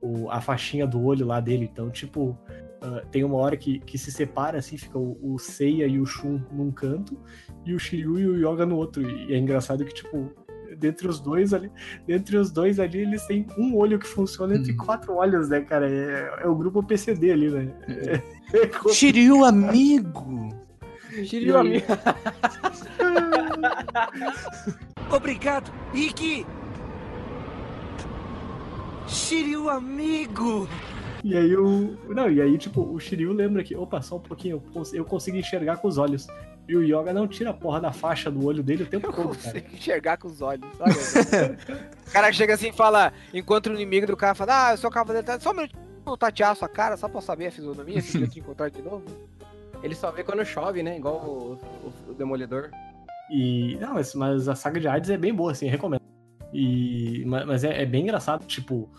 [0.00, 1.68] o- a faixinha do olho lá dele.
[1.70, 2.38] Então, tipo,
[2.80, 6.06] ah, tem uma hora que, que se separa, assim, fica o, o Seiya e o
[6.06, 7.18] Shun num canto
[7.66, 9.02] e o Shiryu e o Yoga no outro.
[9.02, 10.30] E é engraçado que, tipo,
[10.78, 11.70] dentre os dois ali,
[12.06, 14.76] dentre os dois ali, eles têm um olho que funciona entre Hum.
[14.76, 15.88] quatro olhos, né, cara?
[15.90, 17.68] É, é o grupo PCD ali, né?
[17.88, 20.48] É, Shiryu, amigo!
[21.24, 21.86] Shiryu, amigo.
[25.10, 26.46] Obrigado, Ikki!
[29.06, 30.68] Shiryu amigo!
[31.24, 31.96] E aí o.
[32.08, 35.04] Não, e aí, tipo, o Shiryu lembra que, opa, só um pouquinho, eu, cons- eu
[35.04, 36.28] consigo enxergar com os olhos.
[36.68, 39.12] E o Yoga não tira a porra da faixa do olho dele o tempo Eu
[39.12, 39.36] todo, cara.
[39.60, 40.68] consigo enxergar com os olhos.
[40.78, 41.56] Olha.
[42.06, 44.90] o cara chega assim e fala, encontra o inimigo do cara, fala, ah, eu sou
[44.90, 47.50] cavaleiro, tá- só um minuto, vou tatear a sua cara, só pra eu saber a
[47.52, 49.04] fisionomia, se eu te encontrar de novo.
[49.82, 50.96] Ele só vê quando chove, né?
[50.98, 51.52] Igual o,
[51.86, 52.70] o- o Demolidor.
[53.30, 53.76] E.
[53.80, 56.02] Não, mas, mas a saga de Hades é bem boa, assim, recomendo.
[56.52, 57.24] E.
[57.26, 58.90] ma- Mas é, é bem engraçado, tipo.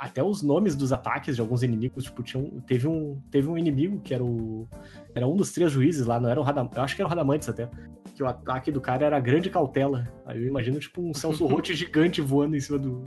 [0.00, 3.58] Até os nomes dos ataques de alguns inimigos, tipo, tinha um, teve, um, teve um
[3.58, 4.66] inimigo que era o.
[5.14, 7.10] Era um dos três juízes lá, não era o Radam, Eu acho que era o
[7.10, 7.68] Radamantes até.
[8.16, 10.10] Que o ataque do cara era grande cautela.
[10.24, 13.04] Aí eu imagino, tipo, um Celso Rotti gigante voando em cima do.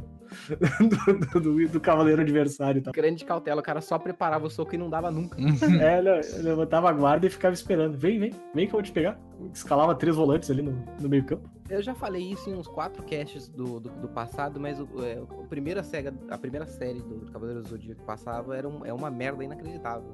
[1.34, 2.94] do, do, do cavaleiro adversário e tal.
[2.94, 5.36] Grande cautela, o cara só preparava o soco e não dava nunca.
[5.82, 7.98] É, ele eu levantava a guarda e ficava esperando.
[7.98, 9.20] Vem, vem, vem que eu vou te pegar.
[9.54, 10.72] Escalava três volantes ali no,
[11.02, 11.50] no meio campo.
[11.70, 15.20] Eu já falei isso em uns quatro casts do, do, do passado, mas o, é,
[15.22, 18.86] o primeira SEGA, a primeira série do, do Cavaleiro do Zodíaco que passava era um-
[18.86, 20.10] é uma merda inacreditável.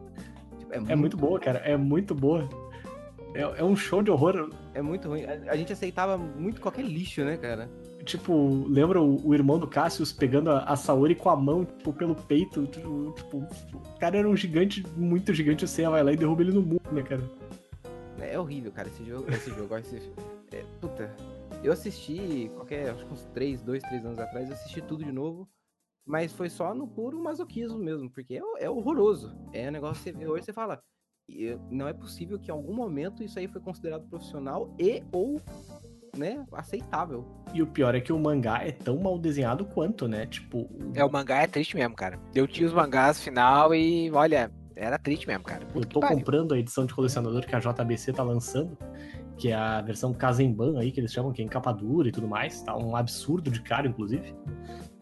[0.58, 1.60] Tipo, É muito boa, cara.
[1.60, 2.48] É muito boa.
[3.34, 4.50] É, é um show de horror.
[4.74, 5.24] É muito ruim.
[5.26, 7.70] A, a gente aceitava muito qualquer lixo, né, cara?
[8.06, 11.92] Tipo, lembra o, o irmão do Cassius pegando a, a Saori com a mão, tipo,
[11.94, 12.66] pelo peito?
[12.68, 15.68] Tipo, tipo, o cara era um gigante, muito gigante.
[15.68, 17.22] Seiya vai lá e derruba ele no mundo, né, cara?
[18.22, 19.30] É horrível, cara, esse jogo.
[19.32, 20.12] Esse jogo, esse,
[20.52, 21.14] é, puta.
[21.64, 25.12] Eu assisti qualquer, acho que uns 3, 2, 3 anos atrás, eu assisti tudo de
[25.12, 25.48] novo.
[26.06, 29.36] Mas foi só no puro masoquismo mesmo, porque é, é horroroso.
[29.54, 30.82] É um negócio que você vê hoje você fala.
[31.28, 35.40] "E, Não é possível que em algum momento isso aí foi considerado profissional e ou
[36.18, 37.24] né, aceitável.
[37.54, 40.26] E o pior é que o mangá é tão mal desenhado quanto, né?
[40.26, 42.20] Tipo, o- É, o mangá é triste mesmo, cara.
[42.34, 45.64] Eu tinha os mangás final e, olha, era triste mesmo, cara.
[45.64, 48.78] Eu Puta que tô comprando a edição de colecionador que a JBC tá lançando,
[49.38, 52.12] que é a versão Kazemban aí, que eles chamam, que é em capa dura e
[52.12, 52.62] tudo mais.
[52.62, 54.34] Tá um absurdo de caro, inclusive.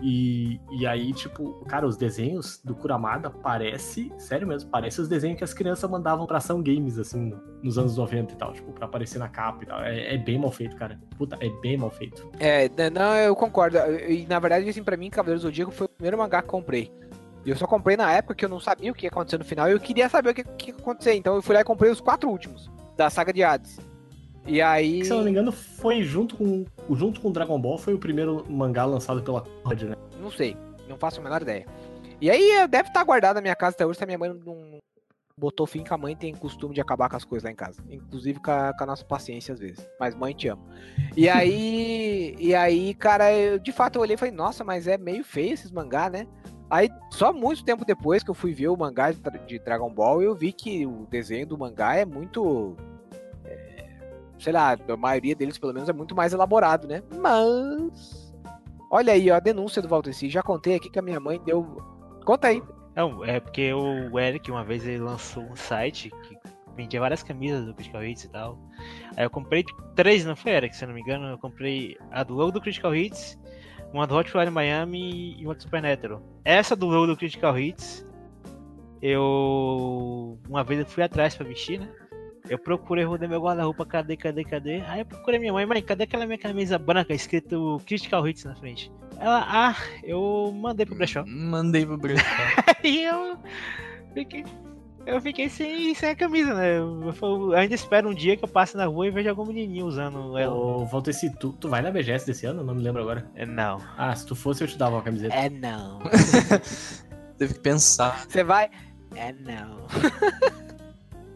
[0.01, 5.39] E, e aí, tipo, cara, os desenhos do Kuramada parece, sério mesmo, parece os desenhos
[5.39, 8.71] que as crianças mandavam pra ação games, assim, no- nos anos 90 e tal, tipo,
[8.73, 9.81] pra aparecer na capa e tal.
[9.81, 10.99] É, é bem mal feito, cara.
[11.17, 12.29] Puta, é bem mal feito.
[12.39, 13.77] É, não, eu concordo.
[14.07, 16.91] E na verdade, assim, pra mim, Cavaleiro do Zodíaco foi o primeiro mangá que comprei.
[17.47, 19.45] E eu só comprei na época que eu não sabia o que ia acontecer no
[19.45, 21.13] final e eu queria saber o que, que ia acontecer.
[21.13, 23.79] Então eu fui lá e comprei os quatro últimos da saga de Hades.
[24.45, 25.05] E aí.
[25.05, 28.45] Se eu não me engano, foi junto com, junto com Dragon Ball, foi o primeiro
[28.49, 29.95] mangá lançado pela Conrad, né?
[30.19, 30.57] Não sei,
[30.89, 31.65] não faço a menor ideia.
[32.19, 34.27] E aí eh, deve estar guardado na minha casa até hoje, se a minha mãe
[34.27, 34.79] não não
[35.37, 37.81] botou fim, que a mãe tem costume de acabar com as coisas lá em casa.
[37.89, 39.87] Inclusive com a, com a nossa paciência às vezes.
[39.97, 40.67] Mas mãe te amo.
[41.15, 44.97] E aí, e aí, cara, eu, de fato eu olhei e falei, nossa, mas é
[44.97, 46.27] meio feio esses mangá, né?
[46.69, 49.89] Aí, só muito tempo depois que eu fui ver o mangá de, Dra- de Dragon
[49.89, 52.75] Ball, eu vi que o desenho do mangá é muito.
[53.45, 53.85] é,
[54.37, 57.01] sei lá, a maioria deles pelo menos é muito mais elaborado, né?
[57.21, 58.33] Mas.
[58.91, 60.29] Olha aí, ó, a denúncia do Valteci.
[60.29, 61.63] Já contei aqui que a minha mãe deu.
[62.25, 62.61] Conta aí.
[62.95, 66.37] Não, é porque o Eric uma vez ele lançou um site que
[66.75, 68.57] vendia várias camisas do Critical Hits e tal.
[69.15, 69.63] Aí eu comprei
[69.95, 72.61] três, não foi Eric, se eu não me engano, eu comprei a do logo do
[72.61, 73.37] Critical Hits,
[73.93, 76.21] uma do Hot Fire Miami e uma do Supernatural.
[76.43, 78.05] Essa do logo do Critical Hits,
[79.01, 81.89] eu uma vez eu fui atrás pra vestir, né?
[82.49, 84.81] Eu procurei, rodei meu guarda-roupa, cadê, cadê, cadê?
[84.87, 88.55] Aí eu procurei minha mãe, mãe, cadê aquela minha camisa branca escrito Critical Hits na
[88.55, 88.91] frente?
[89.19, 91.25] Ela, ah, eu mandei pro brechó.
[91.25, 92.23] Mandei pro brechó.
[92.83, 93.37] Aí eu
[94.13, 94.45] fiquei,
[95.07, 96.77] eu fiquei sem, sem a camisa, né?
[96.79, 99.85] Eu, eu ainda espero um dia que eu passe na rua e veja algum menininho
[99.85, 100.53] usando ela.
[100.53, 102.63] Ô, Valteci, tu, tu vai na BGS desse ano?
[102.63, 103.25] Não me lembro agora.
[103.35, 103.81] É, Não.
[103.97, 105.33] Ah, se tu fosse, eu te dava uma camiseta.
[105.33, 105.99] É não.
[107.37, 108.25] Teve que pensar.
[108.27, 108.69] Você vai.
[109.15, 109.87] É não.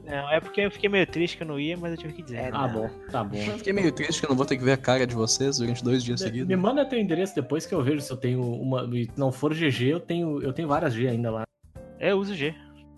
[0.03, 2.21] Não, é porque eu fiquei meio triste que eu não ia, mas eu tive que
[2.21, 2.35] dizer.
[2.37, 2.73] É, Ah, não.
[2.81, 3.37] bom, tá bom.
[3.37, 5.57] Eu fiquei meio triste que eu não vou ter que ver a cara de vocês
[5.57, 6.57] durante dois dias Me, me seguidos.
[6.61, 8.83] manda teu endereço depois que eu vejo se eu tenho uma.
[8.93, 11.43] e não for GG, eu tenho, eu tenho várias G ainda lá.
[11.97, 12.53] É, eu uso G.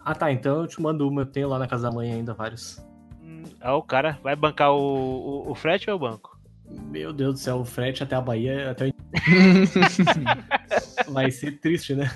[0.06, 2.34] Ah tá, então eu te mando uma, eu tenho lá na casa da mãe ainda
[2.34, 2.84] vários.
[3.62, 4.78] Ah, o cara vai bancar o,
[5.47, 6.38] o, o frete ou é o banco?
[6.89, 8.93] Meu Deus do céu, o frete até a Bahia, até o...
[11.12, 12.12] vai ser triste, né?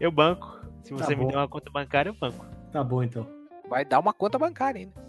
[0.00, 0.58] Eu banco.
[0.82, 1.30] Se Tá você me bom.
[1.30, 2.46] der uma conta bancária, eu banco.
[2.72, 3.26] Tá bom então.
[3.68, 5.07] Vai dar uma conta bancária ainda.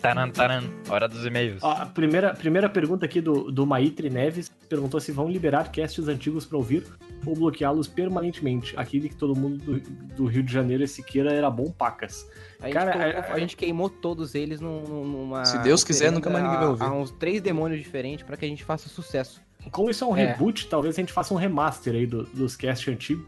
[0.00, 0.62] Taran, taran.
[0.88, 1.62] Hora dos e-mails.
[1.62, 6.08] Ó, a primeira, primeira pergunta aqui do, do Maitre Neves perguntou se vão liberar casts
[6.08, 6.84] antigos pra ouvir
[7.26, 8.74] ou bloqueá-los permanentemente.
[8.78, 9.80] Aquele que todo mundo do,
[10.16, 12.26] do Rio de Janeiro, esse queira, era bom pacas.
[12.60, 15.44] A gente, Cara, colocou- é- a gente queimou todos eles num- num- numa.
[15.44, 16.82] Se Deus quiser, nunca mais ninguém vai ouvir.
[16.84, 19.40] A uns três demônios diferentes pra que a gente faça sucesso.
[19.70, 20.24] Como isso é um É.
[20.32, 23.24] reboot, talvez a gente faça um remaster aí do- dos casts antigos.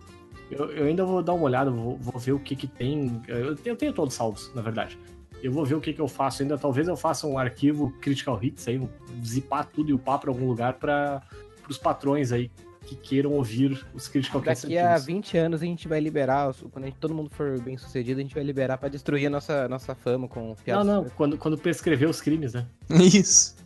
[0.51, 3.21] Eu, eu ainda vou dar uma olhada, vou, vou ver o que que tem.
[3.29, 4.99] Eu tenho, eu tenho todos salvos, na verdade.
[5.43, 6.57] Eu vou ver o que que eu faço ainda.
[6.57, 8.81] Talvez eu faça um arquivo Critical Hits aí,
[9.25, 11.21] zipar tudo e upar pra algum lugar para
[11.69, 12.51] os patrões aí
[12.87, 15.07] que queiram ouvir os Critical Casts Daqui a antigos.
[15.07, 18.23] 20 anos a gente vai liberar, quando a gente- todo mundo for bem sucedido, a
[18.23, 20.87] gente vai liberar pra destruir a nossa, nossa fama com Não, piadas.
[20.87, 22.67] não, quando, quando prescrever os crimes, né?
[22.91, 23.57] Isso.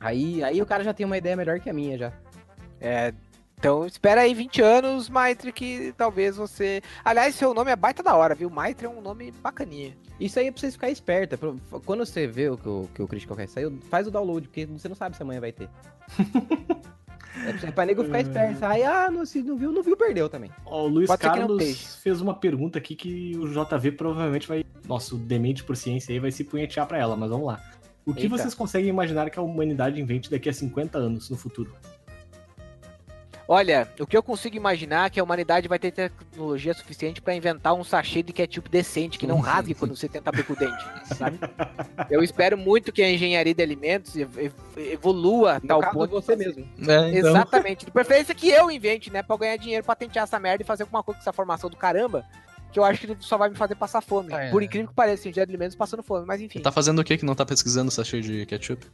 [0.00, 2.12] Aí, aí o cara já tem uma ideia melhor que a minha já.
[2.80, 3.12] É,
[3.58, 6.80] então espera aí 20 anos, Maitre, que talvez você.
[7.04, 8.48] Aliás, seu nome é baita da hora, viu?
[8.48, 9.96] Maitre é um nome bacaninha.
[10.20, 11.34] Isso aí é pra vocês ficarem espertos.
[11.34, 14.10] é pra- Quando você vê o que o, que o Critical Cast saiu, faz o
[14.12, 15.68] download, porque você não sabe se amanhã vai ter.
[17.46, 18.64] é pra, pra nego ficar esperto.
[18.64, 20.50] Aí, ah, não, se não viu, não viu, perdeu também.
[20.64, 24.64] Ó, o Luiz Pode Carlos fez uma pergunta aqui que o JV provavelmente vai.
[24.86, 27.60] Nosso demente por ciência aí vai se punhetear pra ela, mas vamos lá.
[28.06, 28.38] O que Eita.
[28.38, 31.74] vocês conseguem imaginar que a humanidade invente daqui a 50 anos no futuro?
[33.50, 37.34] Olha, o que eu consigo imaginar é que a humanidade vai ter tecnologia suficiente pra
[37.34, 40.56] inventar um sachê de ketchup decente, que não rasgue quando você tenta abrir com o
[40.56, 40.84] dente,
[41.16, 41.38] sabe?
[42.10, 45.94] Eu espero muito que a engenharia de alimentos ev- ev- evolua a No tal caso,
[45.94, 46.10] ponto.
[46.10, 46.62] você mesmo.
[46.86, 47.86] É, então, Exatamente.
[47.86, 49.22] De preferência que eu invente, né?
[49.22, 51.76] Pra eu ganhar dinheiro, patentear essa merda e fazer alguma coisa com essa formação do
[51.76, 52.24] caramba.
[52.70, 54.32] Que eu acho que só vai me fazer passar fome.
[54.34, 54.50] Ah, é.
[54.50, 56.60] Por incrível que pareça, engenharia de alimentos passando fome, mas enfim.
[56.60, 58.86] Tá fazendo o que que não tá pesquisando sachê de ketchup?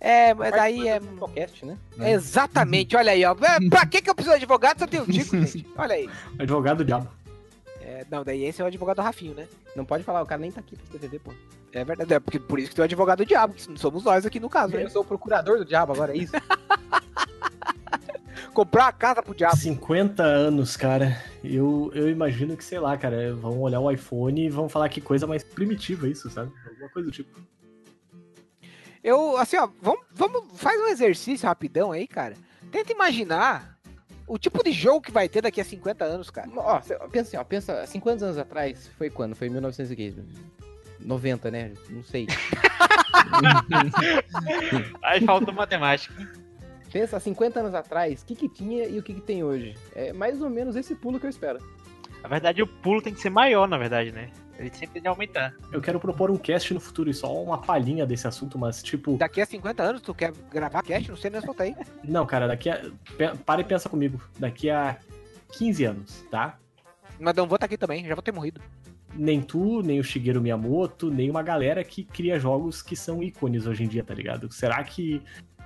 [0.00, 1.00] É, mas daí é.
[1.00, 1.78] Podcast, né?
[1.98, 2.12] É.
[2.12, 3.32] Exatamente, olha aí, ó.
[3.32, 5.66] É, Pra que, que eu preciso de advogado se eu tenho o Tico, gente?
[5.76, 6.08] Olha aí.
[6.38, 7.08] Advogado do diabo.
[7.80, 9.46] É, não, daí esse é o advogado do Rafinho, né?
[9.74, 11.32] Não pode falar, o cara nem tá aqui pra TVD, pô.
[11.72, 14.24] É verdade, é porque por isso que tem o advogado do diabo, que somos nós
[14.26, 14.84] aqui no caso, né?
[14.84, 16.32] Eu sou o procurador do diabo agora, é isso?
[18.52, 19.56] Comprar a casa pro diabo.
[19.56, 21.22] 50 anos, cara.
[21.44, 25.00] Eu, eu imagino que, sei lá, cara, vão olhar o iPhone e vão falar que
[25.00, 26.50] coisa mais primitiva isso, sabe?
[26.66, 27.38] Alguma coisa do tipo.
[29.06, 32.34] Eu, assim, ó, vamos, vamos, faz um exercício rapidão aí, cara.
[32.72, 33.78] Tenta imaginar
[34.26, 36.50] o tipo de jogo que vai ter daqui a 50 anos, cara.
[36.56, 39.36] Ó, pensa assim, ó, pensa, 50 anos atrás, foi quando?
[39.36, 40.24] Foi em 1990,
[40.98, 41.72] 90, né?
[41.88, 42.26] Não sei.
[45.04, 46.12] Aí falta matemática.
[46.92, 49.76] Pensa 50 anos atrás, o que que tinha e o que que tem hoje.
[49.94, 51.60] É mais ou menos esse pulo que eu espero.
[52.24, 54.32] Na verdade, o pulo tem que ser maior, na verdade, né?
[54.58, 55.54] Ele sempre tem aumentar.
[55.70, 59.16] Eu quero propor um cast no futuro e só uma palhinha desse assunto, mas tipo.
[59.16, 61.10] Daqui a 50 anos, tu quer gravar cast?
[61.10, 61.74] Não sei nem se aí.
[62.02, 62.80] Não, cara, daqui a.
[63.44, 64.20] Para e pensa comigo.
[64.38, 64.96] Daqui a
[65.52, 66.58] 15 anos, tá?
[67.18, 68.60] Mas não vou estar aqui também, já vou ter morrido.
[69.14, 73.66] Nem tu, nem o Shigeru Miyamoto, nem uma galera que cria jogos que são ícones
[73.66, 74.52] hoje em dia, tá ligado?
[74.52, 75.22] Será que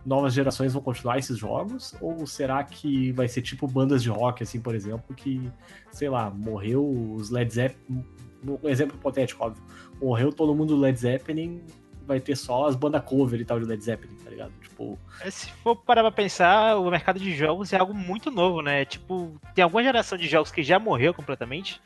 [0.07, 1.95] novas gerações vão continuar esses jogos?
[2.01, 5.51] Ou será que vai ser tipo bandas de rock, assim, por exemplo, que,
[5.91, 8.05] sei lá, morreu os Led Zeppelin.
[8.47, 9.62] Um exemplo hipotético, óbvio.
[10.01, 11.62] Morreu todo mundo do Led Zeppelin,
[12.07, 14.53] vai ter só as bandas cover e tal de Led Zeppelin, tá ligado?
[14.62, 18.84] Tipo, Se for parar pra pensar, o mercado de jogos é algo muito novo, né?
[18.84, 21.80] Tipo, tem alguma geração de jogos que já morreu completamente.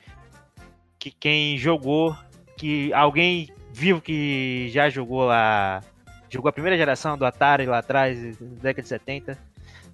[0.99, 2.17] que quem jogou,
[2.57, 5.83] que alguém vivo que já jogou lá,
[6.31, 9.39] jogou a primeira geração do Atari lá atrás, década de 70.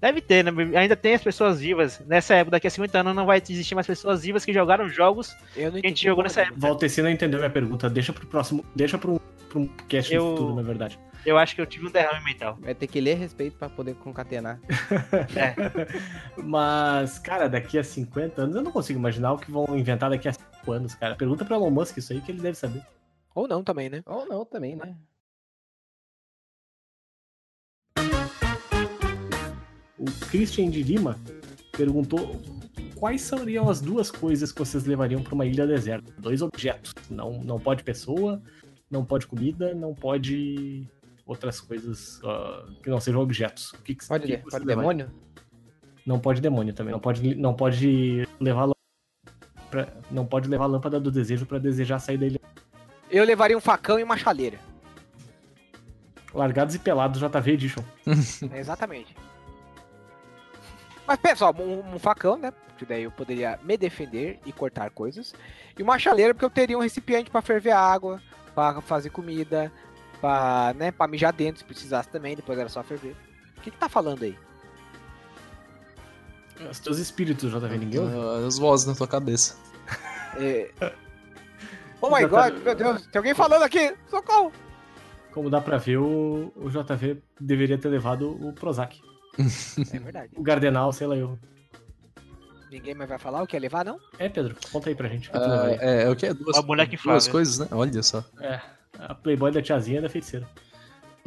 [0.00, 0.50] Deve ter, né?
[0.78, 2.00] Ainda tem as pessoas vivas.
[2.06, 5.36] Nessa época, daqui a 50 anos, não vai existir mais pessoas vivas que jogaram jogos
[5.54, 6.58] Eu não que a gente jogou nessa época.
[6.58, 7.90] Walter, você não entendeu minha pergunta.
[7.90, 8.64] Deixa pro próximo.
[8.74, 10.98] Deixa pro, pro cast Eu- futuro, na verdade.
[11.26, 12.56] Eu acho que eu tive um derrame mental.
[12.62, 14.58] Vai ter que ler a respeito pra poder concatenar.
[16.36, 20.28] Mas, cara, daqui a 50 anos eu não consigo imaginar o que vão inventar daqui
[20.28, 21.14] a 5 anos, cara.
[21.16, 22.82] Pergunta pro Elon Musk isso aí que ele deve saber.
[23.34, 24.02] Ou não também, né?
[24.06, 24.94] Ou não também, né?
[30.00, 31.18] O Christian de Lima
[31.76, 32.40] perguntou
[32.96, 36.10] quais seriam as duas coisas que vocês levariam pra uma ilha deserta.
[36.18, 36.94] Dois objetos.
[37.10, 38.42] Não, não pode pessoa,
[38.90, 40.88] não pode comida, não pode
[41.26, 43.72] outras coisas ah, que não sejam objetos.
[43.74, 45.10] O que que- Pode, que pode demônio?
[46.06, 46.92] Não pode demônio também.
[46.92, 48.70] Não pode, não pode levar
[49.70, 52.40] pra- não pode levar a lâmpada do desejo pra desejar sair da ilha.
[53.10, 54.58] Eu levaria um facão e uma chaleira.
[56.32, 57.82] Largados e pelados JV Edition.
[58.50, 59.14] É, exatamente.
[61.06, 62.52] Mas pessoal, um, um facão, né?
[62.68, 65.34] Porque daí eu poderia me defender e cortar coisas.
[65.78, 68.22] E uma chaleira, porque eu teria um recipiente pra ferver água,
[68.54, 69.70] pra fazer comida,
[70.20, 73.14] pra, né, pra mijar dentro se precisasse também, depois era só ferver.
[73.56, 74.38] O que que tá falando aí?
[76.70, 78.30] Os teus espíritos, JV, ninguém ouviu?
[78.30, 79.56] Ah, As vozes na tua cabeça.
[80.36, 80.70] É...
[82.02, 83.94] Oh my god, meu Deus, tem alguém falando aqui!
[84.08, 84.50] Socorro!
[85.32, 88.98] Como dá pra ver, o, o JV deveria ter levado o Prozac.
[89.38, 90.30] É verdade.
[90.36, 91.38] O Gardenal, sei lá eu.
[92.70, 93.98] Ninguém mais vai falar o que é levar, não?
[94.18, 95.28] É, Pedro, conta aí pra gente.
[95.28, 95.78] o que tu Ah, levaria.
[95.80, 96.26] é, é o que?
[96.26, 96.56] É duas,
[97.02, 97.66] duas coisas, né?
[97.72, 98.24] Olha só.
[98.40, 98.60] É,
[98.98, 100.46] a Playboy da tiazinha e da feiticeira.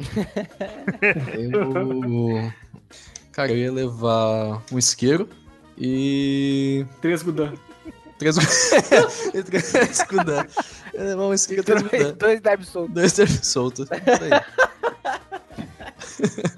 [1.38, 2.52] Eu.
[3.32, 5.28] Cara, eu ia levar um isqueiro
[5.76, 6.86] e.
[7.02, 7.52] Três Gudan.
[8.18, 8.36] Três
[9.44, 10.46] Três escudar.
[10.94, 12.12] Eu ia levar um isqueiro e três.
[12.12, 12.94] Dois devs soltos.
[12.94, 13.88] Dois terços soltos.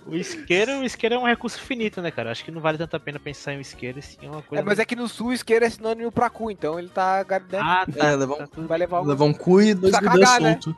[0.07, 2.31] O isqueiro, o isqueiro é um recurso finito, né, cara?
[2.31, 4.63] Acho que não vale tanto a pena pensar em um isqueiro, sim, é uma coisa.
[4.63, 7.25] É, mas é que no sul isqueiro é sinônimo pra cu, então ele tá.
[7.29, 8.07] né, Ah, tá.
[8.09, 9.05] É, levar um, tá vai levar um.
[9.05, 10.53] levar um cu e dois cagar, né?
[10.63, 10.75] soltos.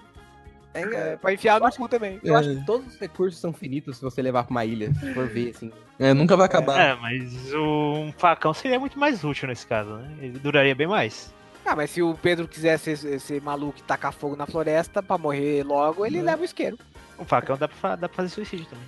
[0.75, 2.21] É, é, pra enfiar no cu também.
[2.23, 5.15] Eu acho que todos os recursos são finitos se você levar pra uma ilha, se
[5.15, 5.73] for ver, assim.
[6.01, 6.81] É, nunca vai acabar.
[6.81, 10.09] É, mas o- um facão seria muito mais útil nesse caso, né?
[10.21, 11.35] Ele duraria bem mais.
[11.67, 15.19] Ah, mas se o Pedro quiser ser, ser maluco e tacar fogo na floresta pra
[15.19, 16.79] morrer logo, ele leva o isqueiro.
[17.19, 18.85] Um facão dá pra, dá pra fazer suicídio também.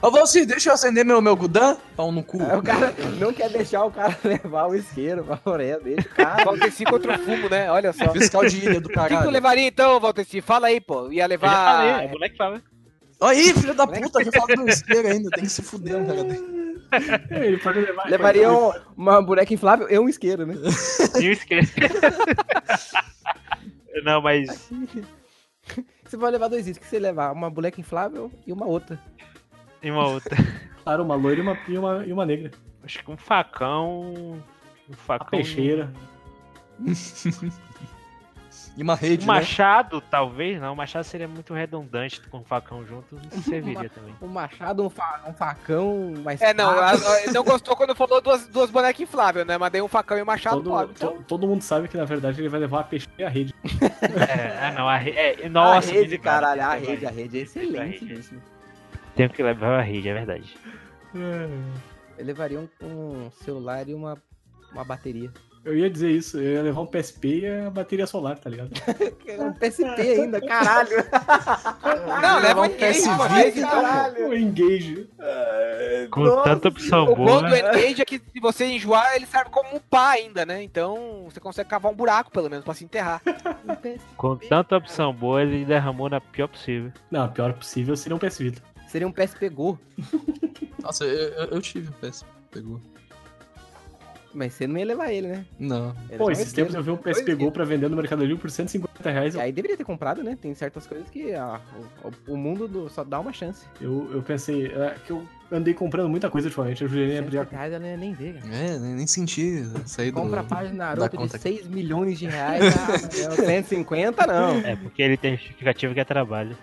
[0.00, 1.76] Ô, Valci, deixa eu acender meu, meu Gudan.
[1.94, 2.42] Pau no cu.
[2.42, 6.44] Aí o cara não quer deixar o cara levar o isqueiro pra floresta dele, cara.
[6.44, 7.70] Valteci contra o fumo, né?
[7.70, 8.06] Olha só.
[8.06, 9.30] O Fiscal de ilha do que, que tu caralho.
[9.30, 10.40] levaria então, Valteci?
[10.40, 11.04] Fala aí, pô.
[11.04, 11.50] Ia Eu já levar.
[11.76, 12.62] falei, é boneco fala.
[13.20, 15.30] Aí, filho da puta, já fala do isqueiro ainda.
[15.30, 16.26] Tem que se fuder, um cara.
[17.46, 18.08] Ele pode levar.
[18.10, 20.54] Levaria um- uma boneca inflável e um isqueiro, né?
[21.20, 21.64] E o isqueiro.
[24.04, 24.68] Não, mas
[26.12, 26.76] Você vai levar dois itens.
[26.76, 27.32] O que você levar?
[27.32, 29.00] Uma boneca inflável e uma outra.
[29.80, 30.36] tem uma outra.
[30.84, 32.50] Claro, uma loira e uma, e uma, e uma negra.
[32.82, 34.12] Acho que um facão.
[34.90, 35.26] Um facão.
[35.26, 35.90] A peixeira.
[38.76, 39.34] E uma rede, Um né?
[39.40, 40.72] machado, talvez, não.
[40.72, 43.14] O machado seria muito redundante com o facão junto.
[43.32, 44.14] Não serviria também.
[44.22, 47.94] Um machado, um, fa- um facão, mais É, não, a- a- ele não gostou quando
[47.94, 49.58] falou duas, duas bonecas infláveis, né?
[49.58, 50.92] Mas dei um facão e um machado Todo, pode.
[50.92, 53.28] Então, to- todo mundo sabe que na verdade ele vai levar a peixeira e a
[53.28, 53.54] rede.
[54.02, 54.88] É, não.
[54.88, 55.10] A re...
[55.10, 58.04] é, nossa, a rede, caralho, a lembraram, rede, a rede é excelente.
[58.06, 58.20] rede.
[58.20, 58.34] isso.
[59.14, 60.56] Tenho que levar a rede, é verdade.
[61.14, 64.16] Eu levaria um, um celular e uma,
[64.72, 65.30] uma bateria.
[65.64, 68.70] Eu ia dizer isso, eu ia levar um PSP e a bateria solar, tá ligado?
[69.38, 70.90] Um PSP ainda, caralho.
[72.20, 73.68] Não, leva um PS engage, pô.
[73.68, 74.28] caralho.
[74.28, 75.08] O Engage.
[76.10, 77.42] Com tanta opção O bom boa.
[77.42, 80.62] do Engage é que se você enjoar, ele serve como um pá ainda, né?
[80.64, 83.22] Então você consegue cavar um buraco, pelo menos, pra se enterrar.
[83.64, 84.00] Um PSP.
[84.16, 86.92] Com tanta opção boa, ele derramou na pior possível.
[87.08, 88.62] Não, pior possível seria um PS Vita.
[88.88, 89.78] Seria um PSP Go.
[90.82, 92.24] Nossa, eu, eu, eu tive o PS.
[92.50, 92.80] Pegou.
[94.34, 95.44] Mas você não ia levar ele, né?
[95.58, 95.94] Não.
[96.08, 98.50] Ele Pô, esses tempos eu vi um PSP Go pra vender no Mercado Livre por
[98.50, 99.34] 150 reais.
[99.34, 100.36] E aí deveria ter comprado, né?
[100.40, 101.60] Tem certas coisas que ah,
[102.26, 103.66] o, o mundo do- só dá uma chance.
[103.80, 107.42] Eu, eu pensei, é, que eu andei comprando muita coisa ultimamente, eu Juliane abrir a
[107.44, 108.54] 150 reais ela não ia nem ver, cara.
[108.54, 110.14] É, nem, nem senti sair do...
[110.20, 111.42] Compra a página da Naruto de conta aqui.
[111.56, 114.58] 6 milhões de reais, ah, não, 150 não.
[114.60, 116.56] É, porque ele tem justificativa que é trabalho.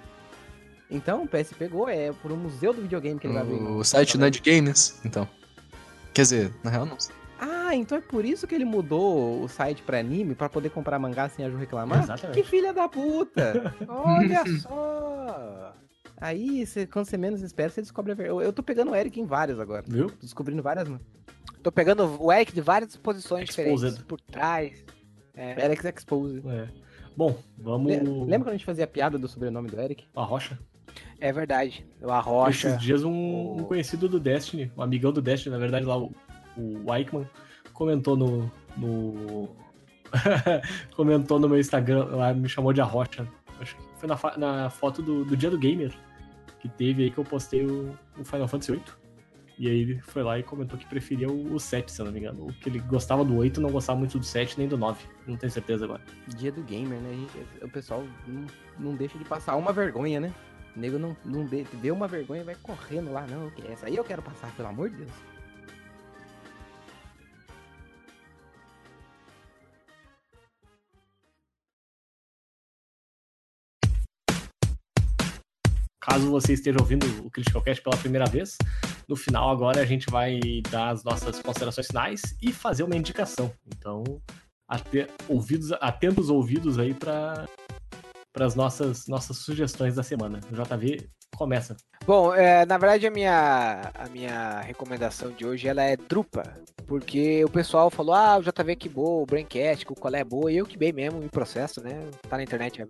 [0.90, 3.58] Então, o PS pegou, é por um museu do videogame que ele vai abrir.
[3.62, 5.28] O site não é de games, então.
[6.16, 7.16] Quer dizer, na real não sei.
[7.70, 10.98] Ah, então é por isso que ele mudou o site pra anime, pra poder comprar
[10.98, 12.04] mangá sem a Ju reclamar?
[12.04, 12.36] Exatamente.
[12.42, 13.74] Que filha da puta!
[13.88, 15.74] Olha só!
[16.22, 18.38] Aí, você- quando você menos espera, você descobre a verdade.
[18.38, 19.84] Eu, eu tô pegando o Eric em vários agora.
[19.88, 20.08] Viu?
[20.10, 21.02] Tô descobrindo várias, mano.
[21.64, 23.76] Tô pegando o Eric de várias posições Exposed.
[23.76, 24.04] diferentes.
[24.04, 24.84] Por trás.
[25.36, 26.42] É, Alex Expose.
[26.48, 26.68] É.
[27.16, 27.92] Bom, vamos.
[27.92, 30.06] Le- Lembra quando a gente fazia piada do sobrenome do Eric?
[30.16, 30.58] A Rocha?
[31.22, 31.86] é verdade.
[32.02, 32.70] O Arrocha.
[32.70, 35.98] Esses dias um, um o- conhecido do Destiny, um amigão do Destiny, na verdade lá,
[35.98, 36.12] o,
[36.58, 37.28] o Eichmann,
[37.80, 38.52] comentou no.
[38.76, 39.50] no...
[40.96, 43.26] comentou no meu Instagram, lá me chamou de Arrocha.
[43.60, 45.94] Acho que foi na, na foto do, do dia do gamer
[46.60, 48.84] que teve aí que eu postei o, o Final Fantasy VIII.
[49.58, 52.12] E aí ele foi lá e comentou que preferia o, o 7, se eu não
[52.12, 52.48] me engano.
[52.62, 55.06] Que ele gostava do 8 não gostava muito do 7 nem do 9.
[55.26, 56.02] Não tenho certeza agora.
[56.28, 57.14] Dia do gamer, né?
[57.14, 57.64] gente?
[57.64, 58.46] O pessoal não,
[58.78, 60.34] não deixa de passar uma vergonha, né?
[60.76, 63.26] O nego não, não dê- vê uma vergonha e vai correndo lá.
[63.28, 65.12] Não, essa aí eu quero passar, pelo amor de Deus.
[76.10, 78.58] Caso você esteja ouvindo o Critical Cast pela primeira vez,
[79.08, 80.40] no final agora a gente vai
[80.72, 83.54] dar as nossas considerações finais e fazer uma indicação.
[83.68, 84.04] Então,
[84.68, 87.46] ate- ouvidos, atentos ouvidos aí para
[88.40, 90.40] as nossas, nossas sugestões da semana.
[90.52, 91.08] O JV
[91.38, 91.78] começa.
[92.08, 96.42] Bom, é, na verdade a minha, a minha recomendação de hoje ela é drupa,
[96.88, 100.24] porque o pessoal falou, ah, o JV que boa, o Braincast, que o qual é
[100.24, 102.10] boa, e eu que bem mesmo, me processo, né?
[102.28, 102.82] Tá na internet.
[102.82, 102.88] é-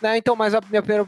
[0.00, 1.06] Não, então, mas a minha primeira.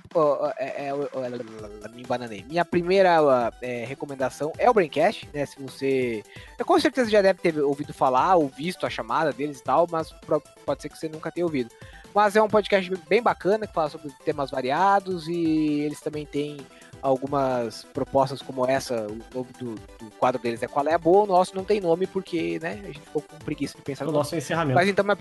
[0.58, 2.44] é, é, ó, me embananei.
[2.48, 5.46] Minha primeira é, recomendação é o Braincast, né?
[5.46, 6.22] Se você.
[6.58, 9.86] Eu com certeza já deve ter ouvido falar ou visto a chamada deles e tal,
[9.90, 10.14] mas
[10.66, 11.70] pode ser que você nunca tenha ouvido.
[12.14, 16.58] Mas é um podcast bem bacana que fala sobre temas variados e eles também têm
[17.00, 21.24] algumas propostas como essa, o nome do, do quadro deles é Qual é a Boa,
[21.24, 24.06] o nosso não tem nome porque, né, a gente ficou com preguiça de pensar O
[24.06, 24.20] no nome.
[24.20, 24.74] nosso encerramento.
[24.76, 25.18] Mas então, mas...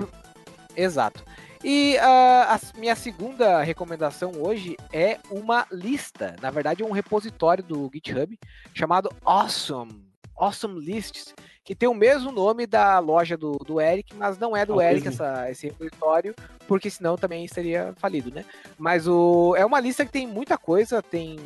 [0.76, 1.24] exato.
[1.64, 7.64] E ah, a minha segunda recomendação hoje é uma lista, na verdade é um repositório
[7.64, 8.38] do GitHub
[8.74, 10.04] chamado Awesome,
[10.36, 14.66] Awesome Lists, que tem o mesmo nome da loja do, do Eric, mas não é
[14.66, 16.34] do Ah, Eric essa, esse repositório,
[16.68, 18.44] porque senão também seria falido, né?
[18.78, 21.38] Mas o, é uma lista que tem muita coisa, tem...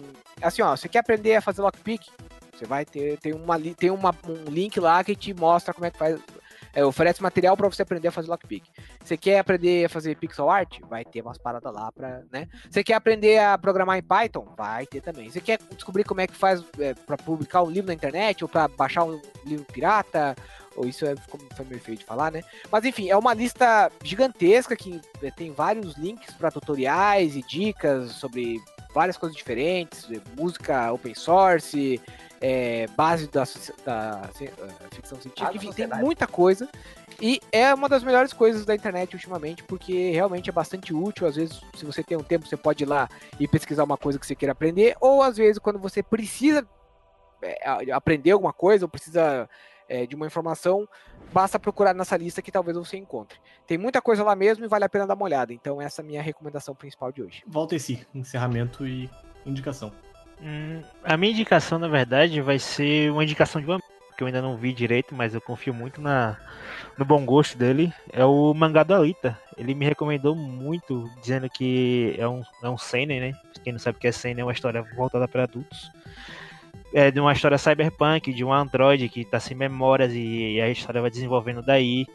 [0.42, 2.08] Assim, ó, você quer aprender a fazer lockpick?
[2.54, 5.92] Você vai ter tem, uma, tem uma, um link lá que te mostra como é
[5.92, 6.18] que faz...
[6.76, 8.66] é, oferece material para você aprender a fazer lockpick.
[9.04, 10.80] Você quer aprender a fazer pixel art?
[10.90, 12.48] Vai ter umas paradas lá pra, né?
[12.70, 14.54] Você quer aprender a programar em Python?
[14.58, 15.32] Vai ter também.
[15.32, 18.50] Você quer descobrir como é que faz é, para publicar um livro na internet ou
[18.50, 20.36] para baixar um livro pirata?
[20.76, 22.44] Ou isso é como foi meio feio de falar, né?
[22.70, 28.12] Mas enfim, é uma lista gigantesca que é, tem vários links para tutoriais e dicas
[28.12, 28.60] sobre
[28.94, 32.02] várias coisas diferentes, é, música open source,
[32.48, 33.44] é, base da,
[33.84, 36.70] da ci- eh, ficção científica, da enfim, tem muita coisa.
[37.20, 41.26] E é uma das melhores coisas da internet ultimamente, porque realmente é bastante útil.
[41.26, 44.20] Às vezes, se você tem um tempo, você pode ir lá e pesquisar uma coisa
[44.20, 46.68] que você queira aprender, ou às vezes, quando você precisa
[47.42, 49.50] é, a- aprender alguma coisa, ou precisa
[49.90, 50.88] é, de uma informação,
[51.34, 53.40] basta procurar nessa lista que talvez você encontre.
[53.66, 55.52] Tem muita coisa lá mesmo e vale a pena dar uma olhada.
[55.52, 57.44] Então, essa é a minha recomendação principal de hoje.
[57.48, 59.10] Volta esse encerramento e
[59.46, 59.92] indicação.
[60.42, 64.28] Hum, a minha indicação, na verdade, vai ser uma indicação de um amigo, que eu
[64.28, 66.38] ainda não vi direito, mas eu confio muito na,
[66.98, 67.94] no bom gosto dele.
[68.12, 69.38] É o mangá do Alita.
[69.58, 73.34] Ele me recomendou muito, dizendo que é um, é um seinen, né?
[73.64, 75.92] Quem não sabe o que é seinen, é uma história voltada para adultos.
[76.94, 80.70] É de uma história cyberpunk, de um androide que tá sem memórias e, e a
[80.70, 82.06] história vai desenvolvendo daí.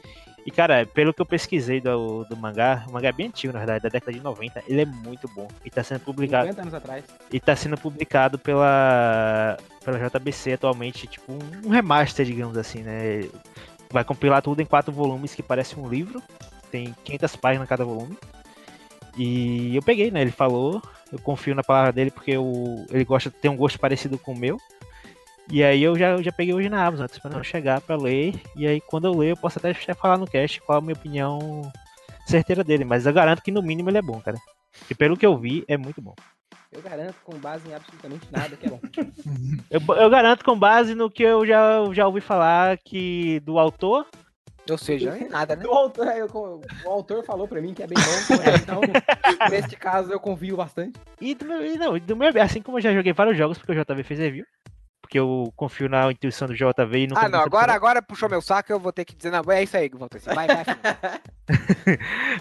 [0.45, 3.59] E, cara, pelo que eu pesquisei do, do mangá, o mangá é bem antigo, na
[3.59, 5.47] verdade, da década de 90, ele é muito bom.
[5.64, 7.05] E tá sendo publicado 50 anos atrás.
[7.30, 13.28] e tá sendo publicado pela, pela JBC atualmente, tipo um, remaster, digamos assim, né?
[13.91, 16.22] Vai compilar tudo em quatro volumes que parece um livro,
[16.70, 18.16] tem 500 páginas cada volume.
[19.16, 20.22] E eu peguei, né?
[20.22, 20.80] Ele falou,
[21.12, 24.38] eu confio na palavra dele porque eu, ele gosta tem um gosto parecido com o
[24.38, 24.59] meu.
[25.51, 28.34] E aí eu já, eu já peguei hoje na Amazon, tô esperando chegar pra ler.
[28.57, 31.62] E aí quando eu ler, eu posso até falar no cast qual a minha opinião
[32.26, 32.84] certeira dele.
[32.84, 34.36] Mas eu garanto que no mínimo ele é bom, cara.
[34.88, 36.14] E pelo que eu vi, é muito bom.
[36.70, 38.80] Eu garanto com base em absolutamente nada que é bom.
[39.70, 43.57] Eu, eu garanto com base no que eu já, eu já ouvi falar que do
[43.57, 44.05] autor.
[44.68, 45.62] Ou seja, nem nada, né?
[45.68, 48.11] O autor, eu- o autor falou pra mim que é bem bom,
[48.61, 48.82] então
[49.48, 50.98] neste caso eu confio bastante.
[51.20, 53.70] E do meu, e não, do meu, assim como eu já joguei vários jogos, porque
[53.72, 54.44] o JV fez review.
[55.11, 58.41] Porque eu confio na intuição do JV e nunca Ah, não, agora, agora puxou meu
[58.41, 60.21] saco, eu vou ter que dizer, não, é isso aí, Walter.
[60.33, 60.61] Vai, vai.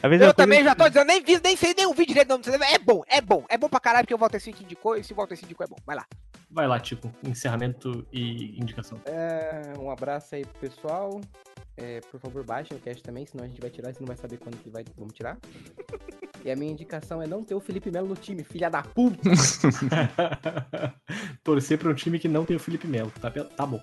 [0.04, 2.06] A mesma Eu coisa também que- já tô dizendo, nem vi, nem sei, nem ouvi
[2.06, 2.46] direito o nome.
[2.72, 5.14] É bom, é bom, é bom pra caralho, porque o Walter Cinco indicou, e se
[5.14, 5.78] o Walter Cinco indicou é bom.
[5.84, 6.06] Vai lá.
[6.52, 7.12] Vai lá, Tico.
[7.24, 9.02] Encerramento e indicação.
[9.06, 11.20] É, um abraço aí pro pessoal.
[11.76, 14.16] É, por favor, baixem o cast também, senão a gente vai tirar, você não vai
[14.18, 15.40] saber quando que vai, vamos tirar.
[16.44, 19.22] E a minha indicação é não ter o Felipe Melo no time, filha da puta.
[21.44, 23.12] Torcer para um time que não tem o Felipe Melo.
[23.20, 23.82] Tá, tá bom.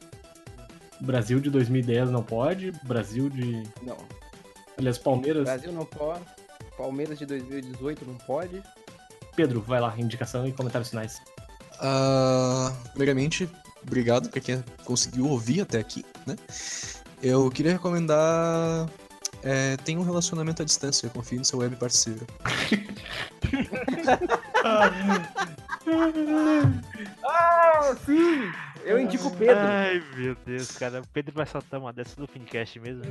[1.01, 2.73] Brasil de 2010 não pode.
[2.85, 3.63] Brasil de.
[3.83, 3.97] Não.
[4.79, 5.45] Aliás, Palmeiras.
[5.45, 6.25] Brasil não pode.
[6.77, 8.63] Palmeiras de 2018 não pode.
[9.35, 11.21] Pedro, vai lá, indicação e comentários finais.
[11.79, 13.49] Ah, primeiramente,
[13.83, 16.37] obrigado pra quem conseguiu ouvir até aqui, né?
[17.23, 18.89] Eu queria recomendar.
[19.49, 22.27] É, tem um relacionamento à distância, confie no seu web parceiro.
[27.25, 28.51] Ah, sim!
[28.85, 29.57] Eu indico o Pedro.
[29.57, 31.01] Ai, meu Deus, cara.
[31.01, 33.05] O Pedro vai soltar uma dessa no Fincast mesmo.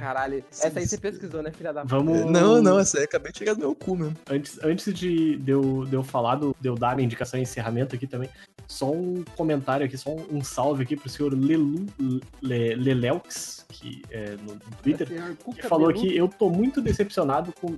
[0.00, 2.24] Caralho, essa aí você pesquisou, né, filha da Vamos.
[2.24, 4.16] Não, não, essa aí acabei de tirar do meu cu mesmo.
[4.30, 7.38] Antes, antes de, de, eu, de eu falar, do, de eu dar a minha indicação
[7.38, 8.30] e encerramento aqui também,
[8.66, 11.86] só um comentário aqui, só um, um salve aqui pro senhor Lelu,
[12.42, 15.08] Le, Leleux, que é no, Twitter,
[15.54, 17.76] que falou que eu tô muito decepcionado com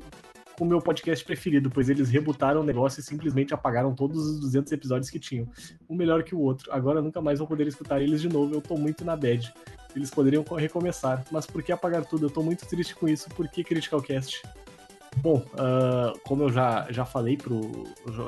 [0.60, 4.72] o meu podcast preferido, pois eles rebutaram o negócio e simplesmente apagaram todos os 200
[4.72, 5.46] episódios que tinham.
[5.88, 6.72] Um melhor que o outro.
[6.72, 9.52] Agora nunca mais vou poder escutar eles de novo, eu tô muito na bad.
[9.94, 12.26] Eles poderiam co- recomeçar, mas por que apagar tudo?
[12.26, 14.42] Eu tô muito triste com isso, por que Critical Cast?
[15.20, 17.84] Bom, ah, como eu já, já falei pro.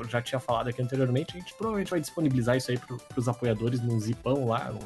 [0.09, 3.81] já tinha falado aqui anteriormente, a gente provavelmente vai disponibilizar isso aí pro, pros apoiadores
[3.81, 4.79] num zipão lá, no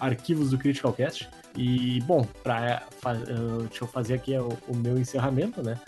[0.00, 1.28] arquivos do Critical Cast.
[1.56, 3.14] E, bom, pra, ah,
[3.68, 5.78] deixa eu fazer aqui o, o meu encerramento, né?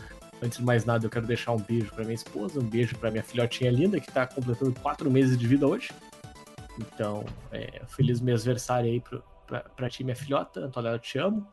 [0.42, 3.10] Antes de mais nada, eu quero deixar um beijo pra minha esposa, um beijo pra
[3.10, 5.90] minha filhotinha linda, que tá completando quatro meses de vida hoje.
[6.78, 10.60] Então, é, feliz mês aniversário aí pro, pra, pra ti, minha filhota.
[10.60, 11.46] Antonella, eu te amo.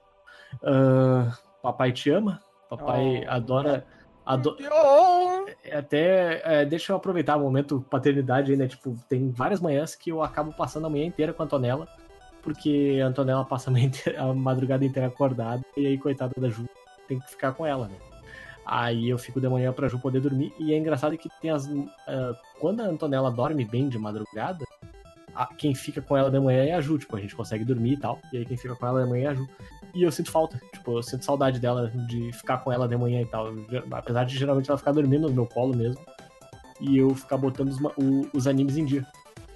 [0.63, 2.39] Ah, papai te ama.
[2.69, 3.31] Papai Oh.
[3.31, 3.85] adora.
[4.25, 4.57] ado-
[5.63, 8.67] é, Até é, deixa eu aproveitar o momento paternidade aí, né?
[8.67, 11.87] Tipo, tem várias manhãs que eu acabo passando a manhã inteira com a Antonella,
[12.43, 16.49] porque a Antonella passa a, manhã inteira- a madrugada inteira acordada, e aí, coitada da
[16.49, 16.65] Ju,
[17.07, 17.95] tem que ficar com ela, né?
[18.65, 21.65] Aí eu fico de manhã pra Ju poder dormir, e é engraçado que tem as.
[22.05, 24.65] ah, quando a Antonella dorme bem de madrugada,
[25.43, 27.93] a- quem fica com ela de manhã é a Ju, tipo, a gente consegue dormir
[27.93, 29.47] e tal, e aí quem fica com ela de manhã é a Ju.
[29.93, 33.21] E eu sinto falta, tipo, eu sinto saudade dela de ficar com ela de manhã
[33.21, 33.47] e tal.
[33.91, 35.99] Apesar de geralmente ela ficar dormindo no meu colo mesmo.
[36.79, 39.05] E eu ficar botando os, o- os animes em dia.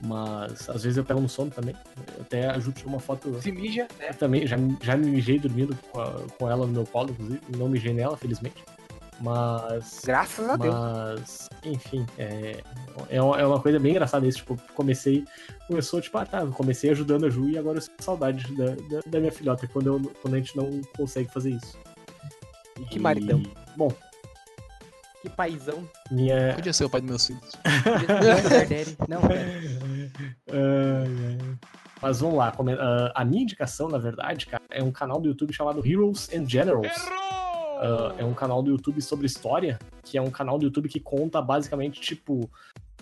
[0.04, 1.76] Mas às vezes eu pego no sono também.
[2.20, 3.40] Até a Ju tirou uma foto.
[3.40, 4.10] Se mija, né?
[4.10, 7.42] Eu também, já, já me mijei dormindo com, a- com ela no meu colo, inclusive.
[7.56, 8.64] Não mijei nela, felizmente.
[9.20, 10.02] Mas.
[10.04, 10.74] Graças a Deus.
[10.74, 12.64] Mas, enfim, é,
[13.10, 14.40] é uma é uma coisa bem engraçada isso.
[14.40, 15.24] Tipo, comecei.
[15.72, 19.00] Começou, tipo, ah, tá, comecei ajudando a Ju e agora eu sinto saudade da, da,
[19.06, 21.80] da minha filhota, quando, eu, quando a gente não consegue fazer isso.
[22.90, 23.42] Que maridão.
[23.78, 23.90] Bom,
[25.22, 25.88] Que paizão.
[26.12, 26.54] minha.
[26.56, 27.52] Podia ser o pai dos meus filhos.
[29.08, 29.88] Não, ai.
[32.02, 35.54] Mas vamos lá, ah, a minha indicação, na verdade, cara, é um canal do YouTube
[35.54, 36.92] chamado Heroes and Generals.
[37.80, 41.00] Ah, é um canal do YouTube sobre história, que é um canal do YouTube que
[41.00, 42.52] conta basicamente, tipo,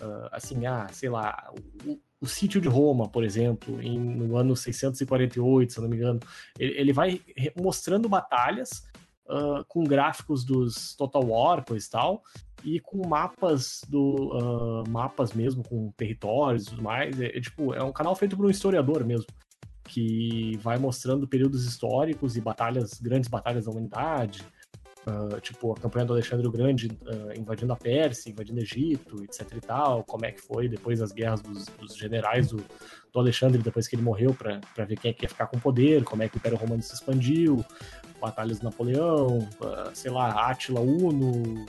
[0.00, 1.52] ah, assim, ah, sei lá,
[1.84, 5.96] o, o sítio de Roma, por exemplo, em- no ano 648, se eu não me
[5.96, 6.20] engano.
[6.58, 7.20] Ele, ele vai
[7.56, 8.84] mostrando batalhas
[9.28, 12.22] ah, com gráficos dos Total War, coisa e tal,
[12.64, 17.18] e com mapas do ah, mapas mesmo, com territórios e tudo mais.
[17.20, 19.26] É, é, tipo, é um canal feito por um historiador mesmo
[19.84, 24.44] que vai mostrando períodos históricos e batalhas, grandes batalhas da humanidade,
[25.06, 29.22] ah, tipo a campanha do Alexandre o Grande ah, invadindo a Pérsia, invadindo o Egito,
[29.24, 32.62] etc e tal, como é que foi depois as guerras dos, dos generais do,
[33.12, 35.60] do Alexandre depois que ele morreu para ver quem é que ia ficar com o
[35.60, 37.64] poder, como é que o Império Romano se expandiu,
[38.20, 41.66] batalhas do Napoleão, ah, sei lá, Átila Uno,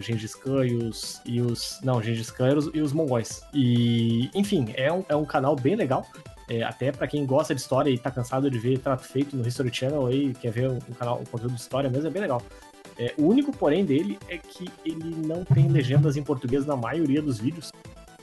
[0.00, 1.80] Gengis Khan e os, e os.
[1.82, 3.42] Não, Gengis Khan e os, e os mongóis.
[3.52, 6.06] E, enfim, é um, é um canal bem legal.
[6.48, 9.46] É, até pra quem gosta de história e tá cansado de ver trato feito no
[9.46, 12.42] History Channel aí, quer ver um, canal, um conteúdo de história mesmo, é bem legal.
[12.98, 17.22] É, o único porém dele é que ele não tem legendas em português na maioria
[17.22, 17.72] dos vídeos.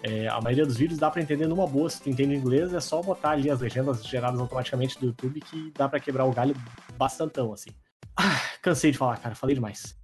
[0.04, 2.80] É, a maioria dos vídeos dá pra entender numa boa, se tu entende inglês, é
[2.80, 6.56] só botar ali as legendas geradas automaticamente do YouTube que dá pra quebrar o galho
[6.98, 7.70] bastantão, assim.
[8.16, 10.01] Ah, cansei de falar, cara, falei demais.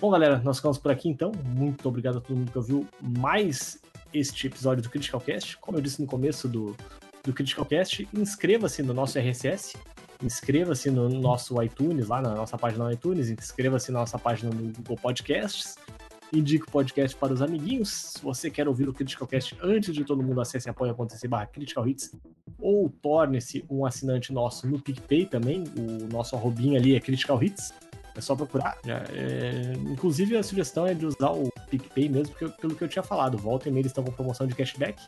[0.00, 1.30] Bom, galera, nós ficamos por aqui então.
[1.44, 3.78] Muito obrigado a todo mundo que ouviu mais
[4.14, 5.58] este episódio do Critical Cast.
[5.58, 6.74] Como eu disse no começo do,
[7.22, 9.76] do Critical Cast, inscreva-se no nosso RSS,
[10.24, 14.72] inscreva-se no nosso iTunes, lá na nossa página no iTunes, inscreva-se na nossa página no
[14.72, 15.76] Google Podcasts,
[16.32, 17.90] indique o podcast para os amiguinhos.
[17.90, 21.86] Se você quer ouvir o Critical Cast antes de todo mundo, acesse apoia.se barra Critical
[21.86, 22.16] Hits
[22.58, 25.64] ou torne-se um assinante nosso no PicPay também.
[25.76, 27.74] O nosso arrobinho ali é Critical Hits.
[28.14, 28.78] É só procurar.
[28.84, 32.88] Já, é, Inclusive, a sugestão é de usar o PicPay mesmo, porque, pelo que eu
[32.88, 33.38] tinha falado.
[33.38, 35.00] Volta e meia eles estão com promoção de cashback.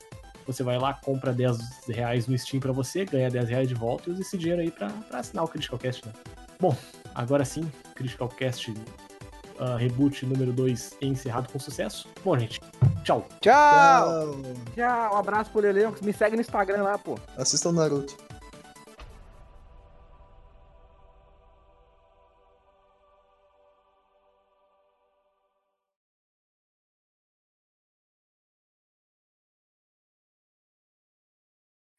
[0.46, 4.08] Você vai lá, compra 10 reais no Steam pra você, ganha 10 reais de volta
[4.08, 6.12] e usa esse dinheiro aí pra, pra assinar o Critical Cast, né?
[6.58, 6.76] Bom,
[7.14, 8.74] agora sim, Critical Cast
[9.58, 12.08] ah, Reboot número 2 encerrado com sucesso.
[12.24, 12.60] Bom, gente,
[13.04, 13.26] tchau.
[13.40, 14.36] Tchau!
[14.74, 17.18] Tchau, um abraço pro Leleão, que me segue no Instagram lá, pô.
[17.36, 18.16] Assistam Naruto.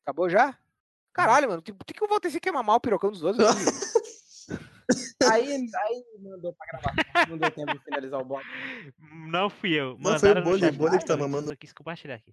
[0.04, 0.58] Acabou já?
[1.14, 3.46] Caralho, mano, por que, que eu vou ter que mamar o pirocão dos outros?
[5.32, 7.30] Aí, aí mandou pra gravar.
[7.30, 8.46] Não deu tempo de finalizar o bloco.
[9.28, 9.98] Não fui eu.
[9.98, 10.78] Não, foi o Mandaram Bolha, chat.
[10.78, 11.48] Bolha que tá eu mamando.
[11.48, 12.32] Só quis compartilhar aqui.